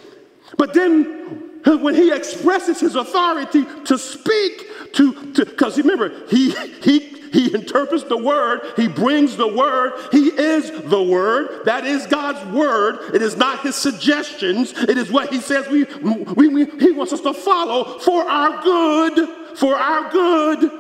but 0.59 0.75
then 0.75 1.53
when 1.65 1.95
he 1.95 2.13
expresses 2.13 2.81
his 2.81 2.95
authority 2.95 3.65
to 3.87 3.99
speak 3.99 4.67
to 4.93 5.33
because 5.35 5.77
remember 5.77 6.27
he 6.29 6.51
he 6.83 7.17
he 7.33 7.53
interprets 7.55 8.05
the 8.05 8.17
word, 8.17 8.61
he 8.77 8.89
brings 8.89 9.37
the 9.37 9.49
word, 9.49 9.93
he 10.13 10.29
is 10.29 10.71
the 10.89 11.03
word. 11.03 11.65
That 11.65 11.85
is 11.85 12.07
God's 12.07 12.43
word. 12.55 13.15
It 13.15 13.21
is 13.21 13.37
not 13.37 13.61
his 13.61 13.75
suggestions, 13.75 14.73
it 14.73 14.97
is 14.97 15.11
what 15.11 15.33
he 15.33 15.41
says 15.41 15.69
we, 15.69 15.85
we, 15.85 16.49
we 16.49 16.65
he 16.79 16.93
wants 16.93 17.13
us 17.13 17.21
to 17.23 17.35
follow 17.35 17.99
for 17.99 18.23
our 18.25 18.63
good, 18.63 19.29
for 19.59 19.75
our 19.75 20.11
good. 20.11 20.71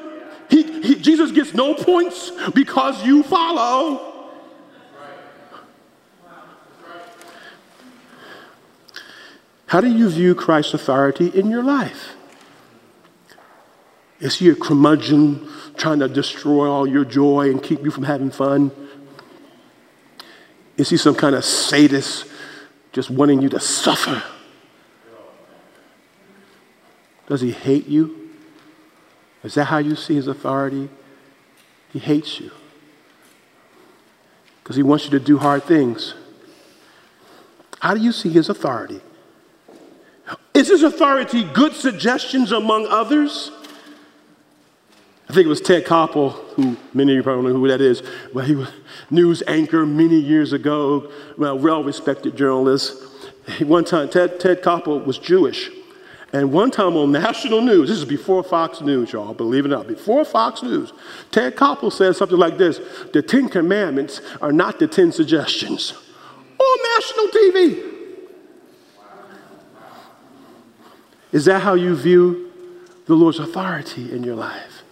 He, 0.48 0.80
he, 0.80 0.94
Jesus 0.94 1.32
gets 1.32 1.52
no 1.54 1.74
points 1.74 2.30
because 2.54 3.04
you 3.04 3.22
follow. 3.24 4.15
How 9.66 9.80
do 9.80 9.88
you 9.88 10.08
view 10.08 10.34
Christ's 10.34 10.74
authority 10.74 11.28
in 11.28 11.50
your 11.50 11.62
life? 11.62 12.14
Is 14.20 14.38
he 14.38 14.48
a 14.48 14.54
curmudgeon 14.54 15.48
trying 15.76 15.98
to 15.98 16.08
destroy 16.08 16.70
all 16.70 16.86
your 16.86 17.04
joy 17.04 17.50
and 17.50 17.62
keep 17.62 17.82
you 17.82 17.90
from 17.90 18.04
having 18.04 18.30
fun? 18.30 18.70
Is 20.76 20.90
he 20.90 20.96
some 20.96 21.14
kind 21.14 21.34
of 21.34 21.44
sadist 21.44 22.26
just 22.92 23.10
wanting 23.10 23.42
you 23.42 23.48
to 23.50 23.60
suffer? 23.60 24.22
Does 27.26 27.40
he 27.40 27.50
hate 27.50 27.88
you? 27.88 28.30
Is 29.42 29.54
that 29.54 29.64
how 29.64 29.78
you 29.78 29.96
see 29.96 30.14
his 30.14 30.28
authority? 30.28 30.88
He 31.92 31.98
hates 31.98 32.40
you 32.40 32.50
because 34.62 34.76
he 34.76 34.82
wants 34.82 35.04
you 35.04 35.10
to 35.10 35.20
do 35.20 35.38
hard 35.38 35.64
things. 35.64 36.14
How 37.80 37.94
do 37.94 38.00
you 38.00 38.12
see 38.12 38.30
his 38.30 38.48
authority? 38.48 39.00
Is 40.54 40.68
his 40.68 40.82
authority 40.82 41.44
good 41.44 41.74
suggestions 41.74 42.52
among 42.52 42.86
others? 42.86 43.50
I 45.28 45.32
think 45.32 45.46
it 45.46 45.48
was 45.48 45.60
Ted 45.60 45.84
Koppel, 45.84 46.32
who 46.54 46.76
many 46.94 47.12
of 47.12 47.16
you 47.16 47.22
probably 47.22 47.52
know 47.52 47.58
who 47.58 47.68
that 47.68 47.80
is. 47.80 48.02
Well, 48.32 48.44
he 48.44 48.54
was 48.54 48.70
news 49.10 49.42
anchor 49.46 49.84
many 49.84 50.16
years 50.16 50.52
ago, 50.52 51.10
well, 51.36 51.58
well-respected 51.58 52.36
journalist. 52.36 53.02
One 53.60 53.84
time, 53.84 54.08
Ted, 54.08 54.38
Ted 54.38 54.62
Koppel 54.62 55.04
was 55.04 55.18
Jewish. 55.18 55.70
And 56.32 56.52
one 56.52 56.70
time 56.70 56.96
on 56.96 57.12
national 57.12 57.60
news, 57.60 57.88
this 57.88 57.98
is 57.98 58.04
before 58.04 58.42
Fox 58.42 58.80
News, 58.80 59.12
y'all, 59.12 59.34
believe 59.34 59.64
it 59.64 59.68
or 59.72 59.76
not, 59.76 59.88
before 59.88 60.24
Fox 60.24 60.62
News, 60.62 60.92
Ted 61.30 61.56
Koppel 61.56 61.92
said 61.92 62.14
something 62.16 62.38
like 62.38 62.58
this 62.58 62.80
The 63.12 63.22
Ten 63.22 63.48
Commandments 63.48 64.20
are 64.40 64.52
not 64.52 64.78
the 64.78 64.86
Ten 64.86 65.12
Suggestions. 65.12 65.92
On 66.58 66.78
national 66.94 67.26
TV. 67.28 67.95
Is 71.36 71.44
that 71.44 71.60
how 71.60 71.74
you 71.74 71.94
view 71.94 72.50
the 73.04 73.14
Lord's 73.14 73.38
authority 73.38 74.10
in 74.10 74.24
your 74.24 74.36
life? 74.36 74.82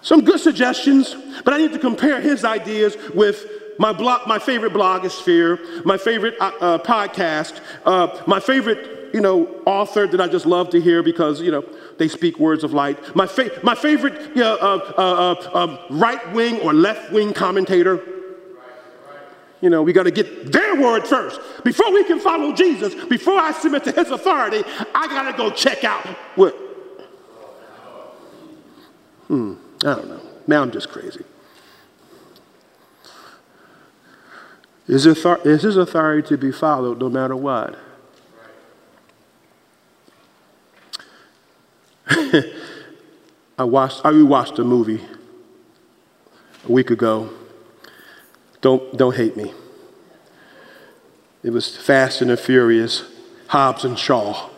Some 0.00 0.24
good 0.24 0.40
suggestions, 0.40 1.14
but 1.44 1.52
I 1.52 1.58
need 1.58 1.74
to 1.74 1.78
compare 1.78 2.18
his 2.18 2.46
ideas 2.46 2.96
with 3.14 3.44
my 3.78 3.92
blog, 3.92 4.26
my 4.26 4.38
favorite 4.38 4.72
blogosphere, 4.72 5.84
my 5.84 5.98
favorite 5.98 6.36
uh, 6.40 6.52
uh, 6.62 6.78
podcast, 6.78 7.60
uh, 7.84 8.22
my 8.26 8.40
favorite, 8.40 9.12
you 9.12 9.20
know, 9.20 9.54
author 9.66 10.06
that 10.06 10.18
I 10.18 10.28
just 10.28 10.46
love 10.46 10.70
to 10.70 10.80
hear 10.80 11.02
because, 11.02 11.42
you 11.42 11.50
know, 11.50 11.62
they 11.98 12.08
speak 12.08 12.38
words 12.38 12.64
of 12.64 12.72
light. 12.72 13.14
My, 13.14 13.26
fa- 13.26 13.60
my 13.62 13.74
favorite 13.74 14.18
you 14.34 14.44
know, 14.44 14.56
uh, 14.62 14.94
uh, 14.96 15.52
uh, 15.52 15.58
um, 15.58 15.78
right 15.90 16.32
wing 16.32 16.58
or 16.60 16.72
left 16.72 17.12
wing 17.12 17.34
commentator. 17.34 18.02
You 19.64 19.70
know, 19.70 19.82
we 19.82 19.94
got 19.94 20.02
to 20.02 20.10
get 20.10 20.52
their 20.52 20.78
word 20.78 21.06
first. 21.06 21.40
Before 21.64 21.90
we 21.90 22.04
can 22.04 22.20
follow 22.20 22.52
Jesus, 22.52 22.94
before 23.06 23.40
I 23.40 23.50
submit 23.52 23.82
to 23.84 23.92
his 23.92 24.10
authority, 24.10 24.62
I 24.94 25.06
got 25.06 25.30
to 25.30 25.38
go 25.38 25.50
check 25.50 25.84
out 25.84 26.06
what. 26.36 26.52
Hmm. 29.26 29.54
I 29.80 29.94
don't 29.94 30.08
know. 30.10 30.20
Now 30.46 30.60
I'm 30.60 30.70
just 30.70 30.90
crazy. 30.90 31.24
is, 34.86 35.06
is 35.06 35.62
his 35.62 35.78
authority 35.78 36.28
to 36.28 36.36
be 36.36 36.52
followed 36.52 37.00
no 37.00 37.08
matter 37.08 37.34
what. 37.34 37.78
I 42.10 43.64
watched 43.64 44.02
I 44.04 44.10
rewatched 44.10 44.58
a 44.58 44.64
movie 44.64 45.00
a 46.68 46.70
week 46.70 46.90
ago. 46.90 47.30
Don't 48.64 48.96
don't 48.96 49.14
hate 49.14 49.36
me. 49.36 49.52
It 51.42 51.50
was 51.50 51.76
Fast 51.76 52.22
and 52.22 52.30
the 52.30 52.36
Furious, 52.38 53.04
Hobbs 53.48 53.84
and 53.84 53.98
Shaw. 53.98 54.48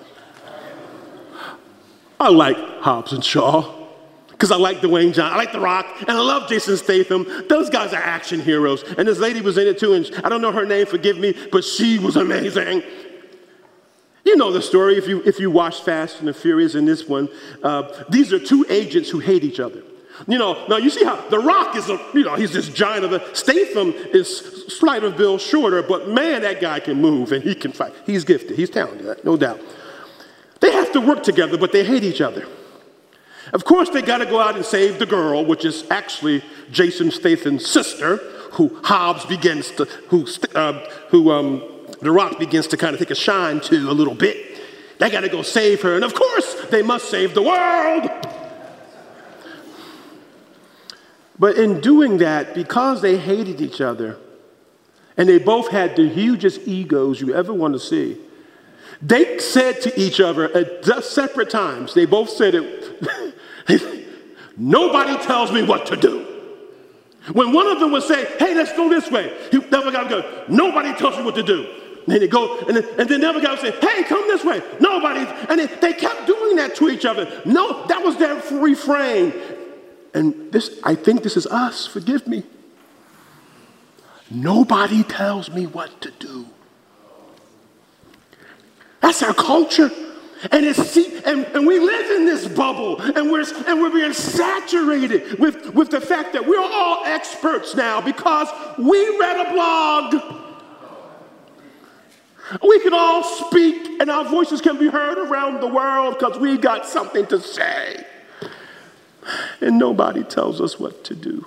I 2.21 2.29
like 2.29 2.57
Hobbs 2.83 3.13
and 3.13 3.25
Shaw 3.25 3.89
because 4.29 4.53
I 4.53 4.57
like 4.59 4.79
Dwayne 4.79 5.13
John, 5.13 5.33
I 5.33 5.37
like 5.37 5.51
The 5.51 5.59
Rock, 5.59 5.87
and 6.03 6.11
I 6.11 6.21
love 6.21 6.49
Jason 6.49 6.77
Statham. 6.77 7.27
Those 7.49 7.69
guys 7.69 7.93
are 7.93 8.01
action 8.01 8.39
heroes. 8.39 8.85
And 8.97 9.09
this 9.09 9.19
lady 9.19 9.41
was 9.41 9.59
in 9.59 9.67
it 9.67 9.81
too, 9.81 9.95
and 9.95 10.09
I 10.23 10.29
don't 10.29 10.41
know 10.41 10.53
her 10.53 10.65
name, 10.65 10.87
forgive 10.87 11.19
me, 11.19 11.35
but 11.51 11.65
she 11.65 11.99
was 11.99 12.15
amazing. 12.15 12.85
You 14.25 14.37
know 14.37 14.53
the 14.53 14.63
story 14.63 14.99
if 14.99 15.09
you, 15.09 15.21
if 15.25 15.41
you 15.41 15.51
watch 15.51 15.81
Fast 15.81 16.21
and 16.21 16.29
the 16.29 16.35
Furious 16.35 16.77
in 16.77 16.85
this 16.85 17.09
one. 17.09 17.29
Uh, 17.61 18.05
these 18.09 18.33
are 18.33 18.39
two 18.39 18.65
agents 18.69 19.11
who 19.11 19.19
hate 19.19 19.43
each 19.43 19.59
other. 19.59 19.83
You 20.27 20.39
know, 20.39 20.67
now 20.67 20.79
you 20.79 20.91
see 20.91 21.05
how 21.05 21.17
The 21.29 21.39
Rock 21.39 21.77
is 21.77 21.91
a, 21.91 22.01
you 22.15 22.25
know, 22.25 22.35
he's 22.37 22.53
this 22.53 22.69
giant 22.69 23.05
of 23.05 23.13
a, 23.13 23.35
Statham 23.35 23.93
is 24.13 24.67
slight 24.69 25.05
of 25.05 25.17
Bill 25.17 25.39
shorter, 25.39 25.83
but 25.83 26.09
man, 26.09 26.43
that 26.43 26.61
guy 26.61 26.81
can 26.81 27.01
move 27.01 27.33
and 27.33 27.43
he 27.43 27.55
can 27.55 27.73
fight. 27.73 27.93
He's 28.07 28.25
gifted, 28.25 28.57
he's 28.57 28.71
talented, 28.71 29.25
no 29.25 29.37
doubt. 29.37 29.61
They 30.61 30.73
have 30.73 30.93
to 30.93 31.01
work 31.01 31.23
together, 31.23 31.59
but 31.59 31.73
they 31.73 31.85
hate 31.85 32.03
each 32.03 32.21
other. 32.21 32.47
Of 33.53 33.65
course, 33.65 33.91
they 33.91 34.03
got 34.03 34.19
to 34.19 34.27
go 34.27 34.41
out 34.41 34.57
and 34.57 34.65
save 34.65 34.99
the 34.99 35.07
girl, 35.07 35.45
which 35.45 35.65
is 35.65 35.85
actually 35.91 36.43
Jason 36.71 37.11
Statham's 37.11 37.67
sister, 37.67 38.17
who 38.53 38.81
Hobbs 38.83 39.25
begins 39.27 39.71
to, 39.73 39.85
who, 40.09 40.27
uh, 40.55 40.73
who 41.11 41.31
um, 41.31 41.63
The 42.01 42.11
Rock 42.11 42.39
begins 42.39 42.67
to 42.69 42.77
kind 42.77 42.95
of 42.95 42.99
take 42.99 43.11
a 43.11 43.15
shine 43.15 43.61
to 43.61 43.77
a 43.77 43.93
little 43.93 44.15
bit. 44.15 44.59
They 44.99 45.11
got 45.11 45.21
to 45.21 45.29
go 45.29 45.43
save 45.43 45.83
her, 45.83 45.95
and 45.95 46.05
of 46.05 46.15
course, 46.15 46.67
they 46.71 46.83
must 46.83 47.11
save 47.11 47.35
the 47.35 47.43
world. 47.43 48.11
But 51.39 51.57
in 51.57 51.81
doing 51.81 52.19
that, 52.19 52.55
because 52.55 53.03
they 53.03 53.17
hated 53.17 53.61
each 53.61 53.81
other, 53.81 54.17
and 55.17 55.29
they 55.29 55.39
both 55.39 55.69
had 55.69 55.97
the 55.97 56.09
hugest 56.09 56.67
egos 56.67 57.21
you 57.21 57.35
ever 57.35 57.53
want 57.53 57.75
to 57.75 57.81
see, 57.81 58.19
they 59.03 59.39
said 59.39 59.83
to 59.83 60.01
each 60.01 60.21
other 60.21 60.55
at 60.57 60.85
separate 61.05 61.51
times, 61.51 61.95
they 61.95 62.07
both 62.07 62.31
said 62.31 62.55
it, 62.55 64.07
nobody 64.57 65.23
tells 65.25 65.53
me 65.53 65.63
what 65.63 65.87
to 65.87 65.97
do. 65.97 66.27
When 67.33 67.53
one 67.53 67.67
of 67.67 67.81
them 67.81 67.93
would 67.93 68.05
say, 68.05 68.25
hey, 68.39 68.55
let's 68.55 68.73
go 68.73 68.89
this 68.89 69.11
way, 69.11 69.37
he, 69.51 69.59
the 69.59 69.79
other 69.79 69.91
guy 69.91 70.03
would 70.03 70.11
go, 70.11 70.45
nobody 70.49 70.95
tells 70.95 71.17
me 71.17 71.25
what 71.25 71.35
to 71.35 71.43
do. 71.43 71.67
And 72.07 72.15
then 72.15 72.21
they 72.21 72.29
go, 72.29 72.61
and 72.61 72.77
then, 72.77 73.01
and 73.01 73.09
then 73.09 73.21
the 73.21 73.29
other 73.29 73.41
guy 73.41 73.51
would 73.51 73.61
say, 73.61 73.73
hey, 73.81 74.05
come 74.05 74.29
this 74.29 74.45
way. 74.45 74.63
Nobody. 74.81 75.27
And 75.51 75.59
they, 75.59 75.67
they 75.67 75.93
kept 75.93 76.27
doing 76.29 76.55
that 76.57 76.77
to 76.77 76.89
each 76.89 77.05
other. 77.05 77.43
No, 77.45 77.85
that 77.89 78.01
was 78.01 78.17
their 78.17 78.37
refrain. 78.53 79.33
And 80.17 80.51
this, 80.51 80.81
I 80.83 80.95
think 80.95 81.23
this 81.23 81.37
is 81.37 81.47
us, 81.47 81.87
forgive 81.87 82.27
me. 82.27 82.43
Nobody 84.31 85.03
tells 85.03 85.51
me 85.51 85.67
what 85.67 86.01
to 86.01 86.11
do. 86.11 86.47
That's 89.03 89.23
our 89.23 89.35
culture. 89.35 89.91
And, 90.51 90.65
it's, 90.65 90.97
and, 90.97 91.45
and 91.45 91.67
we 91.67 91.79
live 91.79 92.11
in 92.13 92.25
this 92.25 92.49
bubble, 92.49 92.99
and 92.99 93.31
we're, 93.31 93.45
and 93.67 93.79
we're 93.83 93.91
being 93.91 94.15
saturated 94.15 95.39
with, 95.39 95.75
with 95.75 95.91
the 95.91 96.01
fact 96.01 96.33
that 96.33 96.47
we're 96.47 96.65
all 96.65 97.05
experts 97.05 97.75
now 97.75 98.01
because 98.01 98.49
we 98.79 99.19
read 99.19 99.47
a 99.47 99.53
blog. 99.53 100.15
We 102.67 102.81
can 102.81 102.95
all 102.95 103.23
speak, 103.23 104.01
and 104.01 104.11
our 104.11 104.25
voices 104.25 104.63
can 104.63 104.79
be 104.79 104.89
heard 104.89 105.19
around 105.19 105.61
the 105.61 105.69
world 105.69 106.19
because 106.19 106.39
we 106.39 106.57
got 106.57 106.87
something 106.87 107.27
to 107.27 107.39
say. 107.39 108.07
And 109.61 109.79
nobody 109.79 110.23
tells 110.23 110.61
us 110.61 110.79
what 110.79 111.05
to 111.05 111.15
do. 111.15 111.47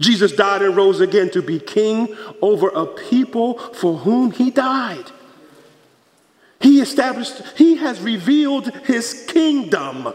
Jesus 0.00 0.32
died 0.32 0.62
and 0.62 0.76
rose 0.76 1.00
again 1.00 1.30
to 1.30 1.42
be 1.42 1.58
king 1.58 2.14
over 2.42 2.68
a 2.68 2.86
people 2.86 3.58
for 3.58 3.98
whom 3.98 4.30
he 4.30 4.50
died. 4.50 5.10
He 6.60 6.80
established, 6.80 7.42
he 7.56 7.76
has 7.76 8.00
revealed 8.00 8.70
his 8.84 9.24
kingdom. 9.28 10.12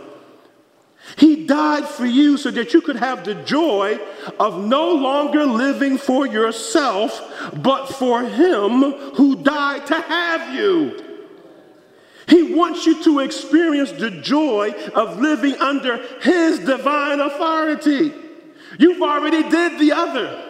He 1.17 1.47
died 1.47 1.85
for 1.85 2.05
you 2.05 2.37
so 2.37 2.51
that 2.51 2.73
you 2.73 2.81
could 2.81 2.95
have 2.95 3.23
the 3.23 3.35
joy 3.35 3.99
of 4.39 4.63
no 4.63 4.93
longer 4.93 5.45
living 5.45 5.97
for 5.97 6.27
yourself, 6.27 7.51
but 7.55 7.87
for 7.87 8.21
him 8.21 8.91
who 9.15 9.35
died 9.35 9.87
to 9.87 9.99
have 9.99 10.53
you. 10.53 11.11
He 12.31 12.43
wants 12.43 12.85
you 12.85 13.03
to 13.03 13.19
experience 13.19 13.91
the 13.91 14.09
joy 14.09 14.71
of 14.95 15.19
living 15.19 15.53
under 15.55 15.97
his 16.21 16.59
divine 16.59 17.19
authority. 17.19 18.13
You've 18.79 19.01
already 19.01 19.43
did 19.49 19.77
the 19.77 19.91
other. 19.91 20.47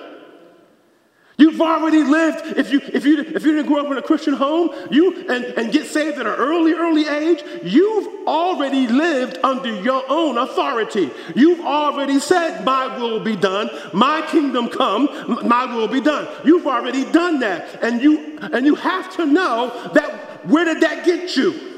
You've 1.40 1.60
already 1.60 2.04
lived. 2.04 2.56
If 2.56 2.72
you, 2.72 2.82
if 2.94 3.04
you, 3.04 3.22
if 3.22 3.44
you 3.44 3.54
didn't 3.54 3.66
grow 3.66 3.84
up 3.84 3.92
in 3.92 3.98
a 3.98 4.02
Christian 4.04 4.36
home 4.36 4.70
you, 4.92 5.28
and, 5.28 5.44
and 5.44 5.72
get 5.74 5.88
saved 5.88 6.20
at 6.20 6.28
an 6.28 6.34
early, 6.34 6.74
early 6.74 7.08
age, 7.08 7.44
you've 7.64 8.28
already 8.28 8.88
lived 8.88 9.40
under 9.44 9.82
your 9.82 10.04
own 10.08 10.38
authority. 10.38 11.10
You've 11.36 11.66
already 11.66 12.20
said, 12.20 12.64
My 12.64 12.96
will 12.96 13.22
be 13.22 13.36
done, 13.36 13.72
my 13.92 14.22
kingdom 14.30 14.70
come, 14.70 15.10
my 15.48 15.66
will 15.66 15.88
be 15.88 16.00
done. 16.00 16.28
You've 16.46 16.68
already 16.68 17.12
done 17.12 17.40
that. 17.40 17.82
And 17.82 18.04
you, 18.04 18.38
and 18.40 18.68
you 18.68 18.76
have 18.76 19.16
to 19.16 19.26
know 19.26 19.90
that 19.96 20.46
where 20.46 20.66
did 20.66 20.82
that 20.82 21.06
get 21.08 21.36
you? 21.36 21.71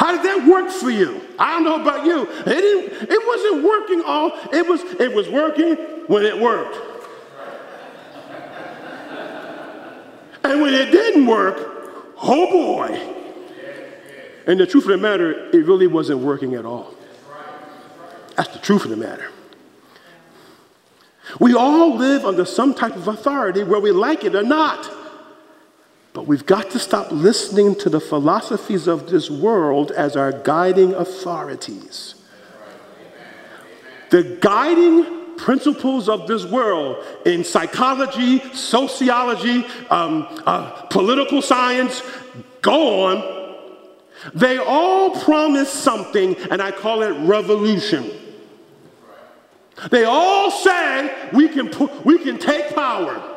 How 0.00 0.12
did 0.12 0.22
that 0.22 0.48
work 0.48 0.70
for 0.70 0.88
you? 0.88 1.20
I 1.38 1.50
don't 1.50 1.64
know 1.64 1.82
about 1.82 2.06
you. 2.06 2.22
It, 2.22 2.46
didn't, 2.46 3.10
it 3.10 3.26
wasn't 3.26 3.62
working 3.62 4.02
all, 4.06 4.32
it 4.50 4.66
was, 4.66 4.80
it 4.98 5.14
was 5.14 5.28
working 5.28 5.76
when 6.06 6.24
it 6.24 6.40
worked. 6.40 6.74
And 10.42 10.62
when 10.62 10.72
it 10.72 10.90
didn't 10.90 11.26
work, 11.26 12.14
oh 12.22 12.50
boy. 12.50 12.98
And 14.46 14.58
the 14.58 14.66
truth 14.66 14.84
of 14.84 14.92
the 14.92 14.96
matter, 14.96 15.50
it 15.50 15.66
really 15.66 15.86
wasn't 15.86 16.20
working 16.20 16.54
at 16.54 16.64
all. 16.64 16.94
That's 18.36 18.54
the 18.54 18.58
truth 18.58 18.84
of 18.84 18.90
the 18.90 18.96
matter. 18.96 19.30
We 21.38 21.54
all 21.54 21.94
live 21.96 22.24
under 22.24 22.46
some 22.46 22.72
type 22.72 22.96
of 22.96 23.06
authority, 23.06 23.64
whether 23.64 23.80
we 23.80 23.90
like 23.90 24.24
it 24.24 24.34
or 24.34 24.42
not. 24.42 24.90
But 26.20 26.26
we've 26.26 26.44
got 26.44 26.70
to 26.72 26.78
stop 26.78 27.10
listening 27.10 27.74
to 27.76 27.88
the 27.88 27.98
philosophies 27.98 28.86
of 28.86 29.08
this 29.08 29.30
world 29.30 29.90
as 29.90 30.16
our 30.16 30.32
guiding 30.32 30.92
authorities. 30.92 32.14
The 34.10 34.36
guiding 34.38 35.36
principles 35.38 36.10
of 36.10 36.28
this 36.28 36.44
world 36.44 37.02
in 37.24 37.42
psychology, 37.42 38.40
sociology, 38.52 39.64
um, 39.88 40.26
uh, 40.44 40.82
political 40.90 41.40
science, 41.40 42.02
go 42.60 43.06
on, 43.06 43.56
they 44.34 44.58
all 44.58 45.18
promise 45.22 45.72
something, 45.72 46.36
and 46.50 46.60
I 46.60 46.70
call 46.70 47.02
it 47.02 47.12
revolution. 47.26 48.10
They 49.90 50.04
all 50.04 50.50
say 50.50 51.30
we 51.32 51.48
can, 51.48 51.70
we 52.04 52.18
can 52.18 52.36
take 52.36 52.74
power. 52.74 53.29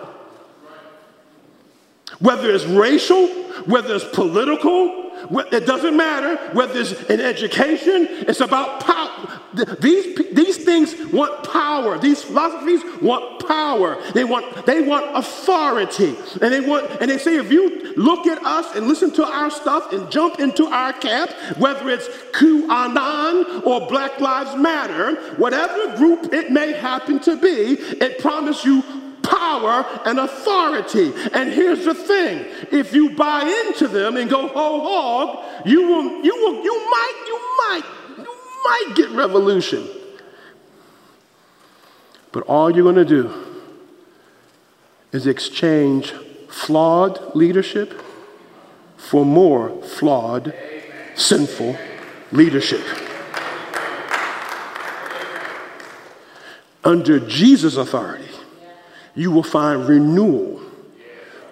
Whether 2.24 2.52
it's 2.52 2.64
racial, 2.64 3.28
whether 3.66 3.96
it's 3.96 4.06
political, 4.06 5.12
it 5.52 5.66
doesn't 5.66 5.98
matter 5.98 6.38
whether 6.54 6.80
it's 6.80 6.94
in 7.04 7.20
education, 7.20 8.08
it's 8.10 8.40
about 8.40 8.80
power. 8.80 9.42
These, 9.82 10.34
these 10.34 10.64
things 10.64 10.96
want 11.12 11.44
power. 11.52 12.00
These 12.00 12.24
philosophies 12.24 12.82
want 13.02 13.46
power. 13.46 14.02
They 14.14 14.24
want, 14.24 14.66
they 14.66 14.82
want 14.82 15.06
authority. 15.18 16.16
And 16.42 16.54
they 16.54 16.62
want, 16.62 16.90
and 17.02 17.12
they 17.12 17.18
say 17.18 17.36
if 17.36 17.52
you 17.52 17.94
look 17.98 18.26
at 18.26 18.42
us 18.46 18.74
and 18.74 18.88
listen 18.88 19.12
to 19.16 19.26
our 19.26 19.52
stuff 19.52 19.92
and 19.92 20.10
jump 20.10 20.40
into 20.40 20.66
our 20.66 20.94
camp, 20.94 21.32
whether 21.58 21.90
it's 21.90 22.08
QAnon 22.32 23.66
or 23.66 23.86
Black 23.88 24.22
Lives 24.22 24.56
Matter, 24.56 25.16
whatever 25.34 25.98
group 25.98 26.34
it 26.34 26.52
may 26.52 26.72
happen 26.72 27.20
to 27.20 27.36
be, 27.36 27.74
it 28.02 28.20
promises 28.20 28.64
you 28.64 29.03
power 29.36 29.86
and 30.06 30.20
authority. 30.20 31.14
And 31.34 31.52
here's 31.52 31.86
the 31.86 31.94
thing 31.94 32.46
if 32.72 32.94
you 32.94 33.12
buy 33.12 33.42
into 33.66 33.88
them 33.88 34.18
and 34.18 34.30
go 34.30 34.48
whole 34.48 34.82
hog, 34.82 35.66
you 35.66 35.82
will, 35.88 36.24
you 36.24 36.36
will, 36.36 36.64
you 36.64 36.90
might, 36.90 37.24
you 37.28 37.40
might, 37.58 37.84
you 38.18 38.64
might 38.64 38.96
get 38.96 39.10
revolution. 39.12 39.88
But 42.32 42.44
all 42.44 42.72
you're 42.72 42.84
going 42.84 42.96
to 42.96 43.06
do 43.06 43.32
is 45.12 45.28
exchange 45.28 46.14
flawed 46.50 47.36
leadership 47.36 48.02
for 48.98 49.26
more 49.26 49.70
flawed, 49.84 50.54
sinful 51.16 51.78
leadership. 52.32 52.84
Under 56.84 57.20
Jesus' 57.20 57.78
authority, 57.78 58.23
you 59.16 59.32
will 59.32 59.44
find 59.44 59.88
renewal, 59.88 60.60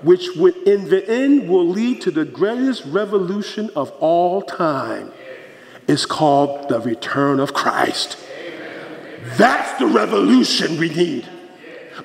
which 0.01 0.35
in 0.37 0.89
the 0.89 1.03
end 1.07 1.47
will 1.47 1.67
lead 1.67 2.01
to 2.01 2.11
the 2.11 2.25
greatest 2.25 2.85
revolution 2.85 3.69
of 3.75 3.91
all 3.99 4.41
time. 4.41 5.11
It's 5.87 6.05
called 6.05 6.69
the 6.69 6.79
return 6.79 7.39
of 7.39 7.53
Christ. 7.53 8.17
That's 9.37 9.79
the 9.79 9.87
revolution 9.87 10.77
we 10.77 10.89
need. 10.89 11.27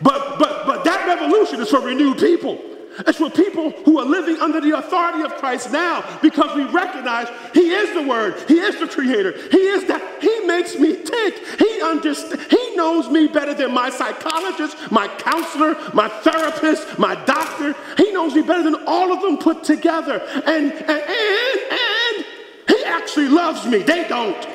But, 0.02 0.38
but, 0.38 0.66
but 0.66 0.84
that 0.84 1.06
revolution 1.06 1.60
is 1.60 1.70
for 1.70 1.80
renewed 1.80 2.18
people. 2.18 2.60
It's 3.00 3.18
for 3.18 3.30
people 3.30 3.70
who 3.70 3.98
are 3.98 4.04
living 4.04 4.38
under 4.40 4.60
the 4.60 4.78
authority 4.78 5.22
of 5.22 5.34
Christ 5.36 5.72
now 5.72 6.04
because 6.22 6.54
we 6.56 6.64
recognize 6.64 7.28
He 7.52 7.70
is 7.70 7.92
the 7.94 8.02
Word, 8.02 8.42
He 8.48 8.58
is 8.58 8.78
the 8.78 8.86
Creator, 8.86 9.32
He 9.50 9.58
is 9.58 9.84
that. 9.86 10.02
He 10.20 10.40
makes 10.46 10.78
me 10.78 10.96
tick. 10.96 11.58
He 11.58 11.82
understands. 11.82 12.46
He 12.46 12.76
knows 12.76 13.08
me 13.10 13.26
better 13.26 13.54
than 13.54 13.72
my 13.72 13.90
psychologist, 13.90 14.90
my 14.90 15.08
counselor, 15.08 15.76
my 15.92 16.08
therapist, 16.08 16.98
my 16.98 17.14
doctor. 17.24 17.74
He 17.96 18.12
knows 18.12 18.34
me 18.34 18.42
better 18.42 18.62
than 18.62 18.76
all 18.86 19.12
of 19.12 19.20
them 19.20 19.38
put 19.38 19.64
together. 19.64 20.22
And 20.46 20.72
and 20.72 20.90
and, 20.90 21.60
and 21.70 22.26
He 22.68 22.84
actually 22.84 23.28
loves 23.28 23.66
me. 23.66 23.82
They 23.82 24.08
don't. 24.08 24.46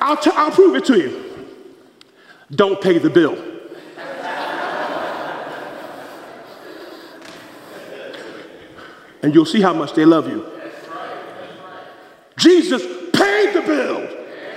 I'll, 0.00 0.16
t- 0.16 0.32
I'll 0.34 0.50
prove 0.50 0.74
it 0.74 0.84
to 0.86 0.98
you. 0.98 1.46
Don't 2.50 2.80
pay 2.80 2.98
the 2.98 3.08
bill. 3.08 3.41
And 9.22 9.34
you'll 9.34 9.46
see 9.46 9.60
how 9.60 9.72
much 9.72 9.94
they 9.94 10.04
love 10.04 10.28
you. 10.28 10.46
Jesus 12.36 12.82
paid 13.12 13.54
the 13.54 13.62
bill. 13.62 14.00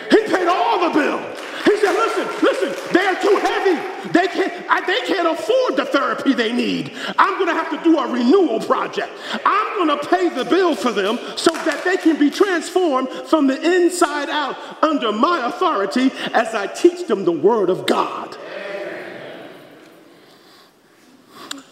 He 0.09 0.24
paid 0.28 0.47
all 0.47 0.88
the 0.88 0.93
bill. 0.93 1.20
He 1.66 1.78
said, 1.78 1.93
listen, 1.93 2.28
listen, 2.43 2.93
they're 2.93 3.20
too 3.22 3.38
heavy. 3.38 4.09
They 4.09 4.28
can't, 4.28 4.66
I, 4.70 4.86
they 4.86 5.01
can't 5.01 5.28
afford 5.28 5.76
the 5.78 5.86
therapy 5.86 6.34
they 6.34 6.51
need. 6.51 6.93
I'm 7.18 7.36
going 7.36 7.47
to 7.47 7.53
have 7.53 7.70
to 7.72 7.84
do 7.84 7.97
a 7.97 8.07
renewal 8.11 8.59
project. 8.59 9.11
I'm 9.45 9.88
going 9.88 9.99
to 9.99 10.07
pay 10.07 10.30
the 10.30 10.45
bill 10.45 10.76
for 10.76 10.91
them 10.91 11.18
so 11.36 11.51
that 11.51 11.84
they 11.84 11.97
can 11.97 12.18
be 12.18 12.30
transformed 12.30 13.09
from 13.28 13.47
the 13.47 13.61
inside 13.61 14.30
out 14.30 14.55
under 14.84 15.11
my 15.11 15.47
authority 15.47 16.11
as 16.34 16.53
I 16.53 16.68
teach 16.68 17.07
them 17.07 17.26
the 17.26 17.32
word 17.32 17.70
of 17.70 17.86
God. 17.86 18.38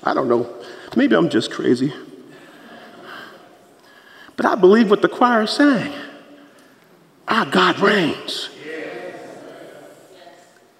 I 0.03 0.13
don't 0.13 0.27
know. 0.27 0.53
Maybe 0.95 1.15
I'm 1.15 1.29
just 1.29 1.49
crazy. 1.51 1.93
But 4.35 4.45
I 4.45 4.55
believe 4.55 4.89
what 4.89 5.01
the 5.01 5.09
choir 5.09 5.43
is 5.43 5.51
saying. 5.51 5.93
Our 7.27 7.45
God 7.45 7.79
reigns. 7.79 8.49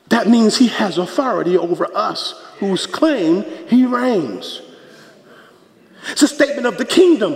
That 0.10 0.28
means 0.28 0.58
he 0.58 0.68
has 0.68 0.98
authority 0.98 1.58
over 1.58 1.88
us 1.96 2.40
whose 2.60 2.86
claim 2.86 3.44
he 3.68 3.86
reigns. 3.86 4.62
It's 6.10 6.22
a 6.22 6.28
statement 6.28 6.68
of 6.68 6.78
the 6.78 6.86
kingdom. 6.86 7.36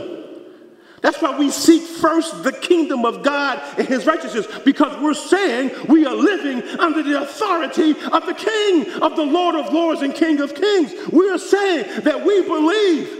That's 1.02 1.22
why 1.22 1.38
we 1.38 1.52
seek 1.52 1.84
first 1.84 2.44
the 2.44 2.52
kingdom 2.52 3.06
of 3.06 3.24
God 3.24 3.62
and 3.78 3.88
his 3.88 4.06
righteousness, 4.06 4.48
because 4.66 5.00
we're 5.02 5.14
saying 5.14 5.72
we 5.88 6.06
are 6.06 6.16
living 6.16 6.62
under 6.80 7.02
the 7.02 7.22
authority 7.22 7.92
of 7.92 8.26
the 8.26 8.34
king, 8.34 9.02
of 9.02 9.16
the 9.16 9.24
Lord 9.24 9.56
of 9.56 9.72
lords 9.74 10.02
and 10.02 10.14
king 10.14 10.40
of 10.42 10.54
kings. 10.54 10.94
We 11.12 11.30
are 11.30 11.38
saying 11.38 12.02
that 12.02 12.26
we 12.26 12.42
believe 12.42 13.17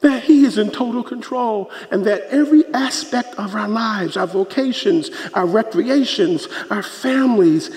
that 0.00 0.24
He 0.24 0.44
is 0.44 0.58
in 0.58 0.70
total 0.70 1.02
control 1.02 1.70
and 1.90 2.04
that 2.06 2.22
every 2.30 2.64
aspect 2.74 3.34
of 3.36 3.54
our 3.54 3.68
lives, 3.68 4.16
our 4.16 4.26
vocations, 4.26 5.10
our 5.34 5.46
recreations, 5.46 6.48
our 6.70 6.82
families, 6.82 7.70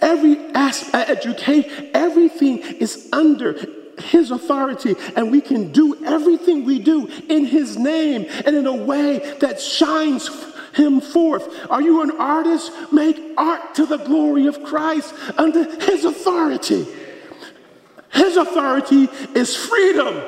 every 0.00 0.38
aspect, 0.54 1.10
education, 1.10 1.90
everything 1.94 2.58
is 2.58 3.08
under 3.12 3.54
his 3.98 4.30
authority, 4.30 4.96
and 5.16 5.30
we 5.30 5.40
can 5.40 5.72
do 5.72 6.04
everything 6.04 6.64
we 6.64 6.78
do 6.78 7.06
in 7.28 7.44
His 7.46 7.76
name 7.76 8.26
and 8.44 8.56
in 8.56 8.66
a 8.66 8.74
way 8.74 9.36
that 9.40 9.60
shines 9.60 10.28
Him 10.74 11.00
forth. 11.00 11.70
Are 11.70 11.82
you 11.82 12.02
an 12.02 12.10
artist? 12.12 12.72
Make 12.92 13.20
art 13.36 13.74
to 13.76 13.86
the 13.86 13.98
glory 13.98 14.46
of 14.46 14.62
Christ 14.64 15.14
under 15.38 15.64
His 15.80 16.04
authority. 16.04 16.86
His 18.12 18.36
authority 18.36 19.08
is 19.34 19.56
freedom. 19.56 20.22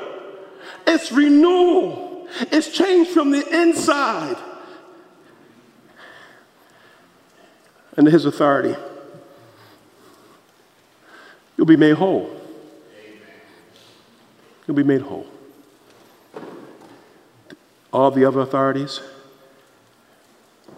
It's 0.87 1.11
renewal. 1.11 2.29
It's 2.53 2.71
change 2.71 3.09
from 3.09 3.31
the 3.31 3.47
inside. 3.63 4.37
Under 7.97 8.11
his 8.11 8.27
authority, 8.27 8.77
you'll 11.57 11.67
be 11.67 11.77
made 11.77 11.95
whole. 11.95 12.31
You'll 14.67 14.77
be 14.77 14.83
made 14.83 15.03
whole. 15.03 15.27
All 17.93 18.11
the 18.11 18.25
other 18.25 18.41
authorities 18.41 19.01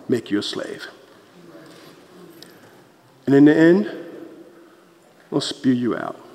make 0.09 0.31
you 0.31 0.39
a 0.39 0.43
slave. 0.43 0.87
And 3.27 3.35
in 3.35 3.45
the 3.47 3.57
end, 3.57 3.91
they'll 5.31 5.41
spew 5.41 5.73
you 5.73 5.97
out. 5.97 6.28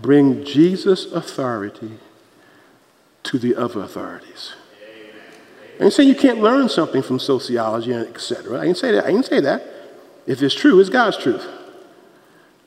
Bring 0.00 0.44
Jesus' 0.44 1.06
authority 1.12 1.98
to 3.22 3.38
the 3.38 3.54
other 3.56 3.80
authorities. 3.80 4.54
I 5.78 5.84
ain't 5.84 5.92
saying 5.92 6.08
you 6.08 6.14
can't 6.14 6.40
learn 6.40 6.68
something 6.68 7.02
from 7.02 7.18
sociology 7.18 7.92
and 7.92 8.06
etc. 8.06 8.60
I 8.60 8.66
didn't 8.66 8.78
say 8.78 8.92
that. 8.92 9.04
I 9.04 9.12
didn't 9.12 9.26
say 9.26 9.40
that. 9.40 9.62
If 10.26 10.42
it's 10.42 10.54
true, 10.54 10.78
it's 10.78 10.90
God's 10.90 11.16
truth. 11.16 11.46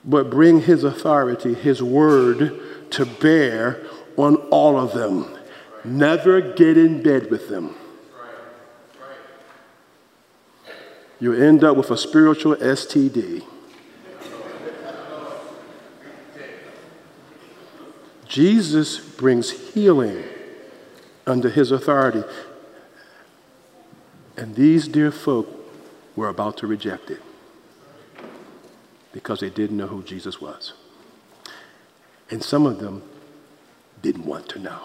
But 0.03 0.29
bring 0.29 0.61
his 0.61 0.84
authority, 0.84 1.53
his 1.53 1.81
word 1.81 2.59
to 2.91 3.05
bear 3.05 3.86
on 4.17 4.36
all 4.51 4.77
of 4.77 4.93
them. 4.93 5.38
Never 5.86 6.41
get 6.41 6.77
in 6.77 7.03
bed 7.03 7.29
with 7.29 7.49
them. 7.49 7.75
You 11.19 11.34
end 11.34 11.63
up 11.63 11.77
with 11.77 11.89
a 11.91 11.97
spiritual 11.97 12.55
STD. 12.55 13.43
Jesus 18.34 18.97
brings 18.97 19.51
healing 19.51 20.23
under 21.27 21.51
his 21.51 21.69
authority. 21.69 22.23
And 24.36 24.55
these 24.55 24.88
dear 24.88 25.11
folk 25.11 25.47
were 26.15 26.29
about 26.29 26.57
to 26.57 26.65
reject 26.65 27.11
it 27.11 27.21
because 29.11 29.41
they 29.41 29.51
didn't 29.51 29.77
know 29.77 29.86
who 29.86 30.01
Jesus 30.01 30.41
was. 30.41 30.73
And 32.31 32.43
some 32.43 32.65
of 32.65 32.79
them 32.79 33.03
didn't 34.01 34.25
want 34.25 34.49
to 34.49 34.59
know. 34.59 34.79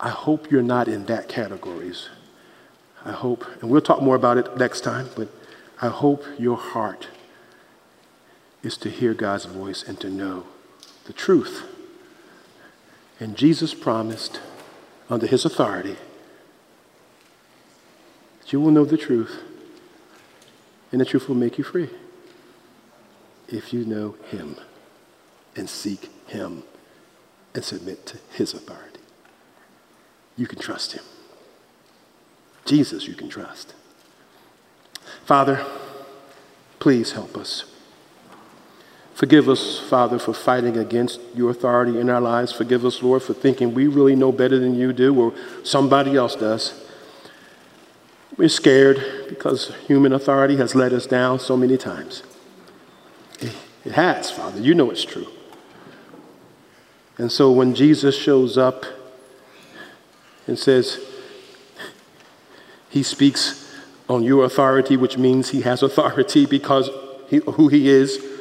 I 0.00 0.08
hope 0.08 0.50
you're 0.50 0.62
not 0.62 0.88
in 0.88 1.04
that 1.04 1.28
categories. 1.28 2.08
I 3.04 3.12
hope, 3.12 3.44
and 3.60 3.70
we'll 3.70 3.82
talk 3.82 4.00
more 4.00 4.16
about 4.16 4.38
it 4.38 4.56
next 4.56 4.80
time, 4.80 5.10
but 5.14 5.28
I 5.82 5.88
hope 5.88 6.24
your 6.38 6.56
heart 6.56 7.08
is 8.62 8.78
to 8.78 8.88
hear 8.88 9.12
God's 9.12 9.44
voice 9.44 9.82
and 9.86 10.00
to 10.00 10.08
know 10.08 10.46
the 11.04 11.12
truth. 11.12 11.64
And 13.20 13.36
Jesus 13.36 13.74
promised, 13.74 14.40
under 15.08 15.26
his 15.26 15.44
authority, 15.44 15.96
that 18.40 18.52
you 18.52 18.60
will 18.60 18.70
know 18.70 18.84
the 18.84 18.96
truth, 18.96 19.42
and 20.90 21.00
the 21.00 21.04
truth 21.04 21.28
will 21.28 21.36
make 21.36 21.58
you 21.58 21.64
free 21.64 21.90
if 23.48 23.72
you 23.72 23.84
know 23.84 24.16
him 24.30 24.56
and 25.54 25.68
seek 25.68 26.10
him 26.26 26.62
and 27.54 27.64
submit 27.64 28.06
to 28.06 28.18
his 28.32 28.54
authority. 28.54 29.00
You 30.36 30.46
can 30.46 30.58
trust 30.58 30.92
him. 30.92 31.04
Jesus, 32.64 33.06
you 33.06 33.14
can 33.14 33.28
trust. 33.28 33.74
Father, 35.24 35.64
please 36.78 37.12
help 37.12 37.36
us. 37.36 37.71
Forgive 39.22 39.48
us, 39.48 39.78
Father, 39.78 40.18
for 40.18 40.34
fighting 40.34 40.76
against 40.76 41.20
your 41.32 41.50
authority 41.50 42.00
in 42.00 42.10
our 42.10 42.20
lives. 42.20 42.50
Forgive 42.50 42.84
us, 42.84 43.04
Lord, 43.04 43.22
for 43.22 43.34
thinking 43.34 43.72
we 43.72 43.86
really 43.86 44.16
know 44.16 44.32
better 44.32 44.58
than 44.58 44.74
you 44.74 44.92
do 44.92 45.16
or 45.16 45.32
somebody 45.62 46.16
else 46.16 46.34
does. 46.34 46.84
We're 48.36 48.48
scared 48.48 49.28
because 49.28 49.72
human 49.86 50.12
authority 50.12 50.56
has 50.56 50.74
let 50.74 50.92
us 50.92 51.06
down 51.06 51.38
so 51.38 51.56
many 51.56 51.76
times. 51.76 52.24
It 53.84 53.92
has, 53.92 54.28
Father. 54.28 54.60
You 54.60 54.74
know 54.74 54.90
it's 54.90 55.04
true. 55.04 55.28
And 57.16 57.30
so 57.30 57.52
when 57.52 57.76
Jesus 57.76 58.18
shows 58.18 58.58
up 58.58 58.84
and 60.48 60.58
says, 60.58 60.98
He 62.90 63.04
speaks 63.04 63.72
on 64.08 64.24
your 64.24 64.44
authority, 64.44 64.96
which 64.96 65.16
means 65.16 65.50
He 65.50 65.60
has 65.60 65.80
authority 65.80 66.44
because 66.44 66.90
he, 67.28 67.36
who 67.36 67.68
He 67.68 67.88
is 67.88 68.31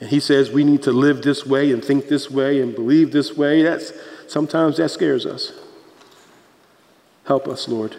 and 0.00 0.10
he 0.10 0.20
says 0.20 0.50
we 0.50 0.64
need 0.64 0.82
to 0.82 0.92
live 0.92 1.22
this 1.22 1.46
way 1.46 1.72
and 1.72 1.84
think 1.84 2.08
this 2.08 2.30
way 2.30 2.60
and 2.60 2.74
believe 2.74 3.12
this 3.12 3.36
way. 3.36 3.62
That's 3.62 3.92
sometimes 4.26 4.76
that 4.76 4.90
scares 4.90 5.24
us. 5.24 5.52
Help 7.24 7.48
us, 7.48 7.68
Lord. 7.68 7.96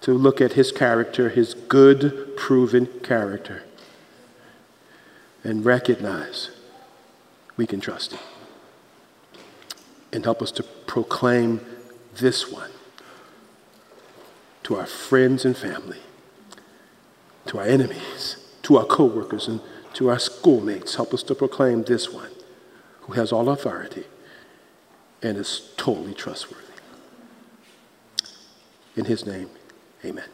to 0.00 0.14
look 0.14 0.40
at 0.40 0.52
his 0.52 0.72
character, 0.72 1.28
his 1.28 1.54
good, 1.54 2.36
proven 2.36 2.86
character, 3.02 3.64
and 5.42 5.64
recognize 5.64 6.50
we 7.56 7.66
can 7.66 7.80
trust 7.80 8.12
him. 8.12 8.20
And 10.12 10.24
help 10.24 10.40
us 10.40 10.50
to 10.52 10.62
proclaim 10.62 11.60
this 12.14 12.50
one 12.50 12.70
to 14.62 14.76
our 14.76 14.86
friends 14.86 15.44
and 15.44 15.56
family, 15.56 15.98
to 17.46 17.58
our 17.58 17.64
enemies, 17.66 18.36
to 18.62 18.76
our 18.76 18.84
coworkers, 18.84 19.48
and 19.48 19.60
to 19.98 20.08
our 20.08 20.18
schoolmates. 20.20 20.94
Help 20.94 21.12
us 21.12 21.24
to 21.24 21.34
proclaim 21.34 21.82
this 21.82 22.08
one 22.08 22.30
who 23.00 23.14
has 23.14 23.32
all 23.32 23.48
authority 23.48 24.04
and 25.20 25.36
is 25.36 25.72
totally 25.76 26.14
trustworthy. 26.14 26.64
In 28.94 29.06
his 29.06 29.26
name, 29.26 29.50
amen. 30.04 30.28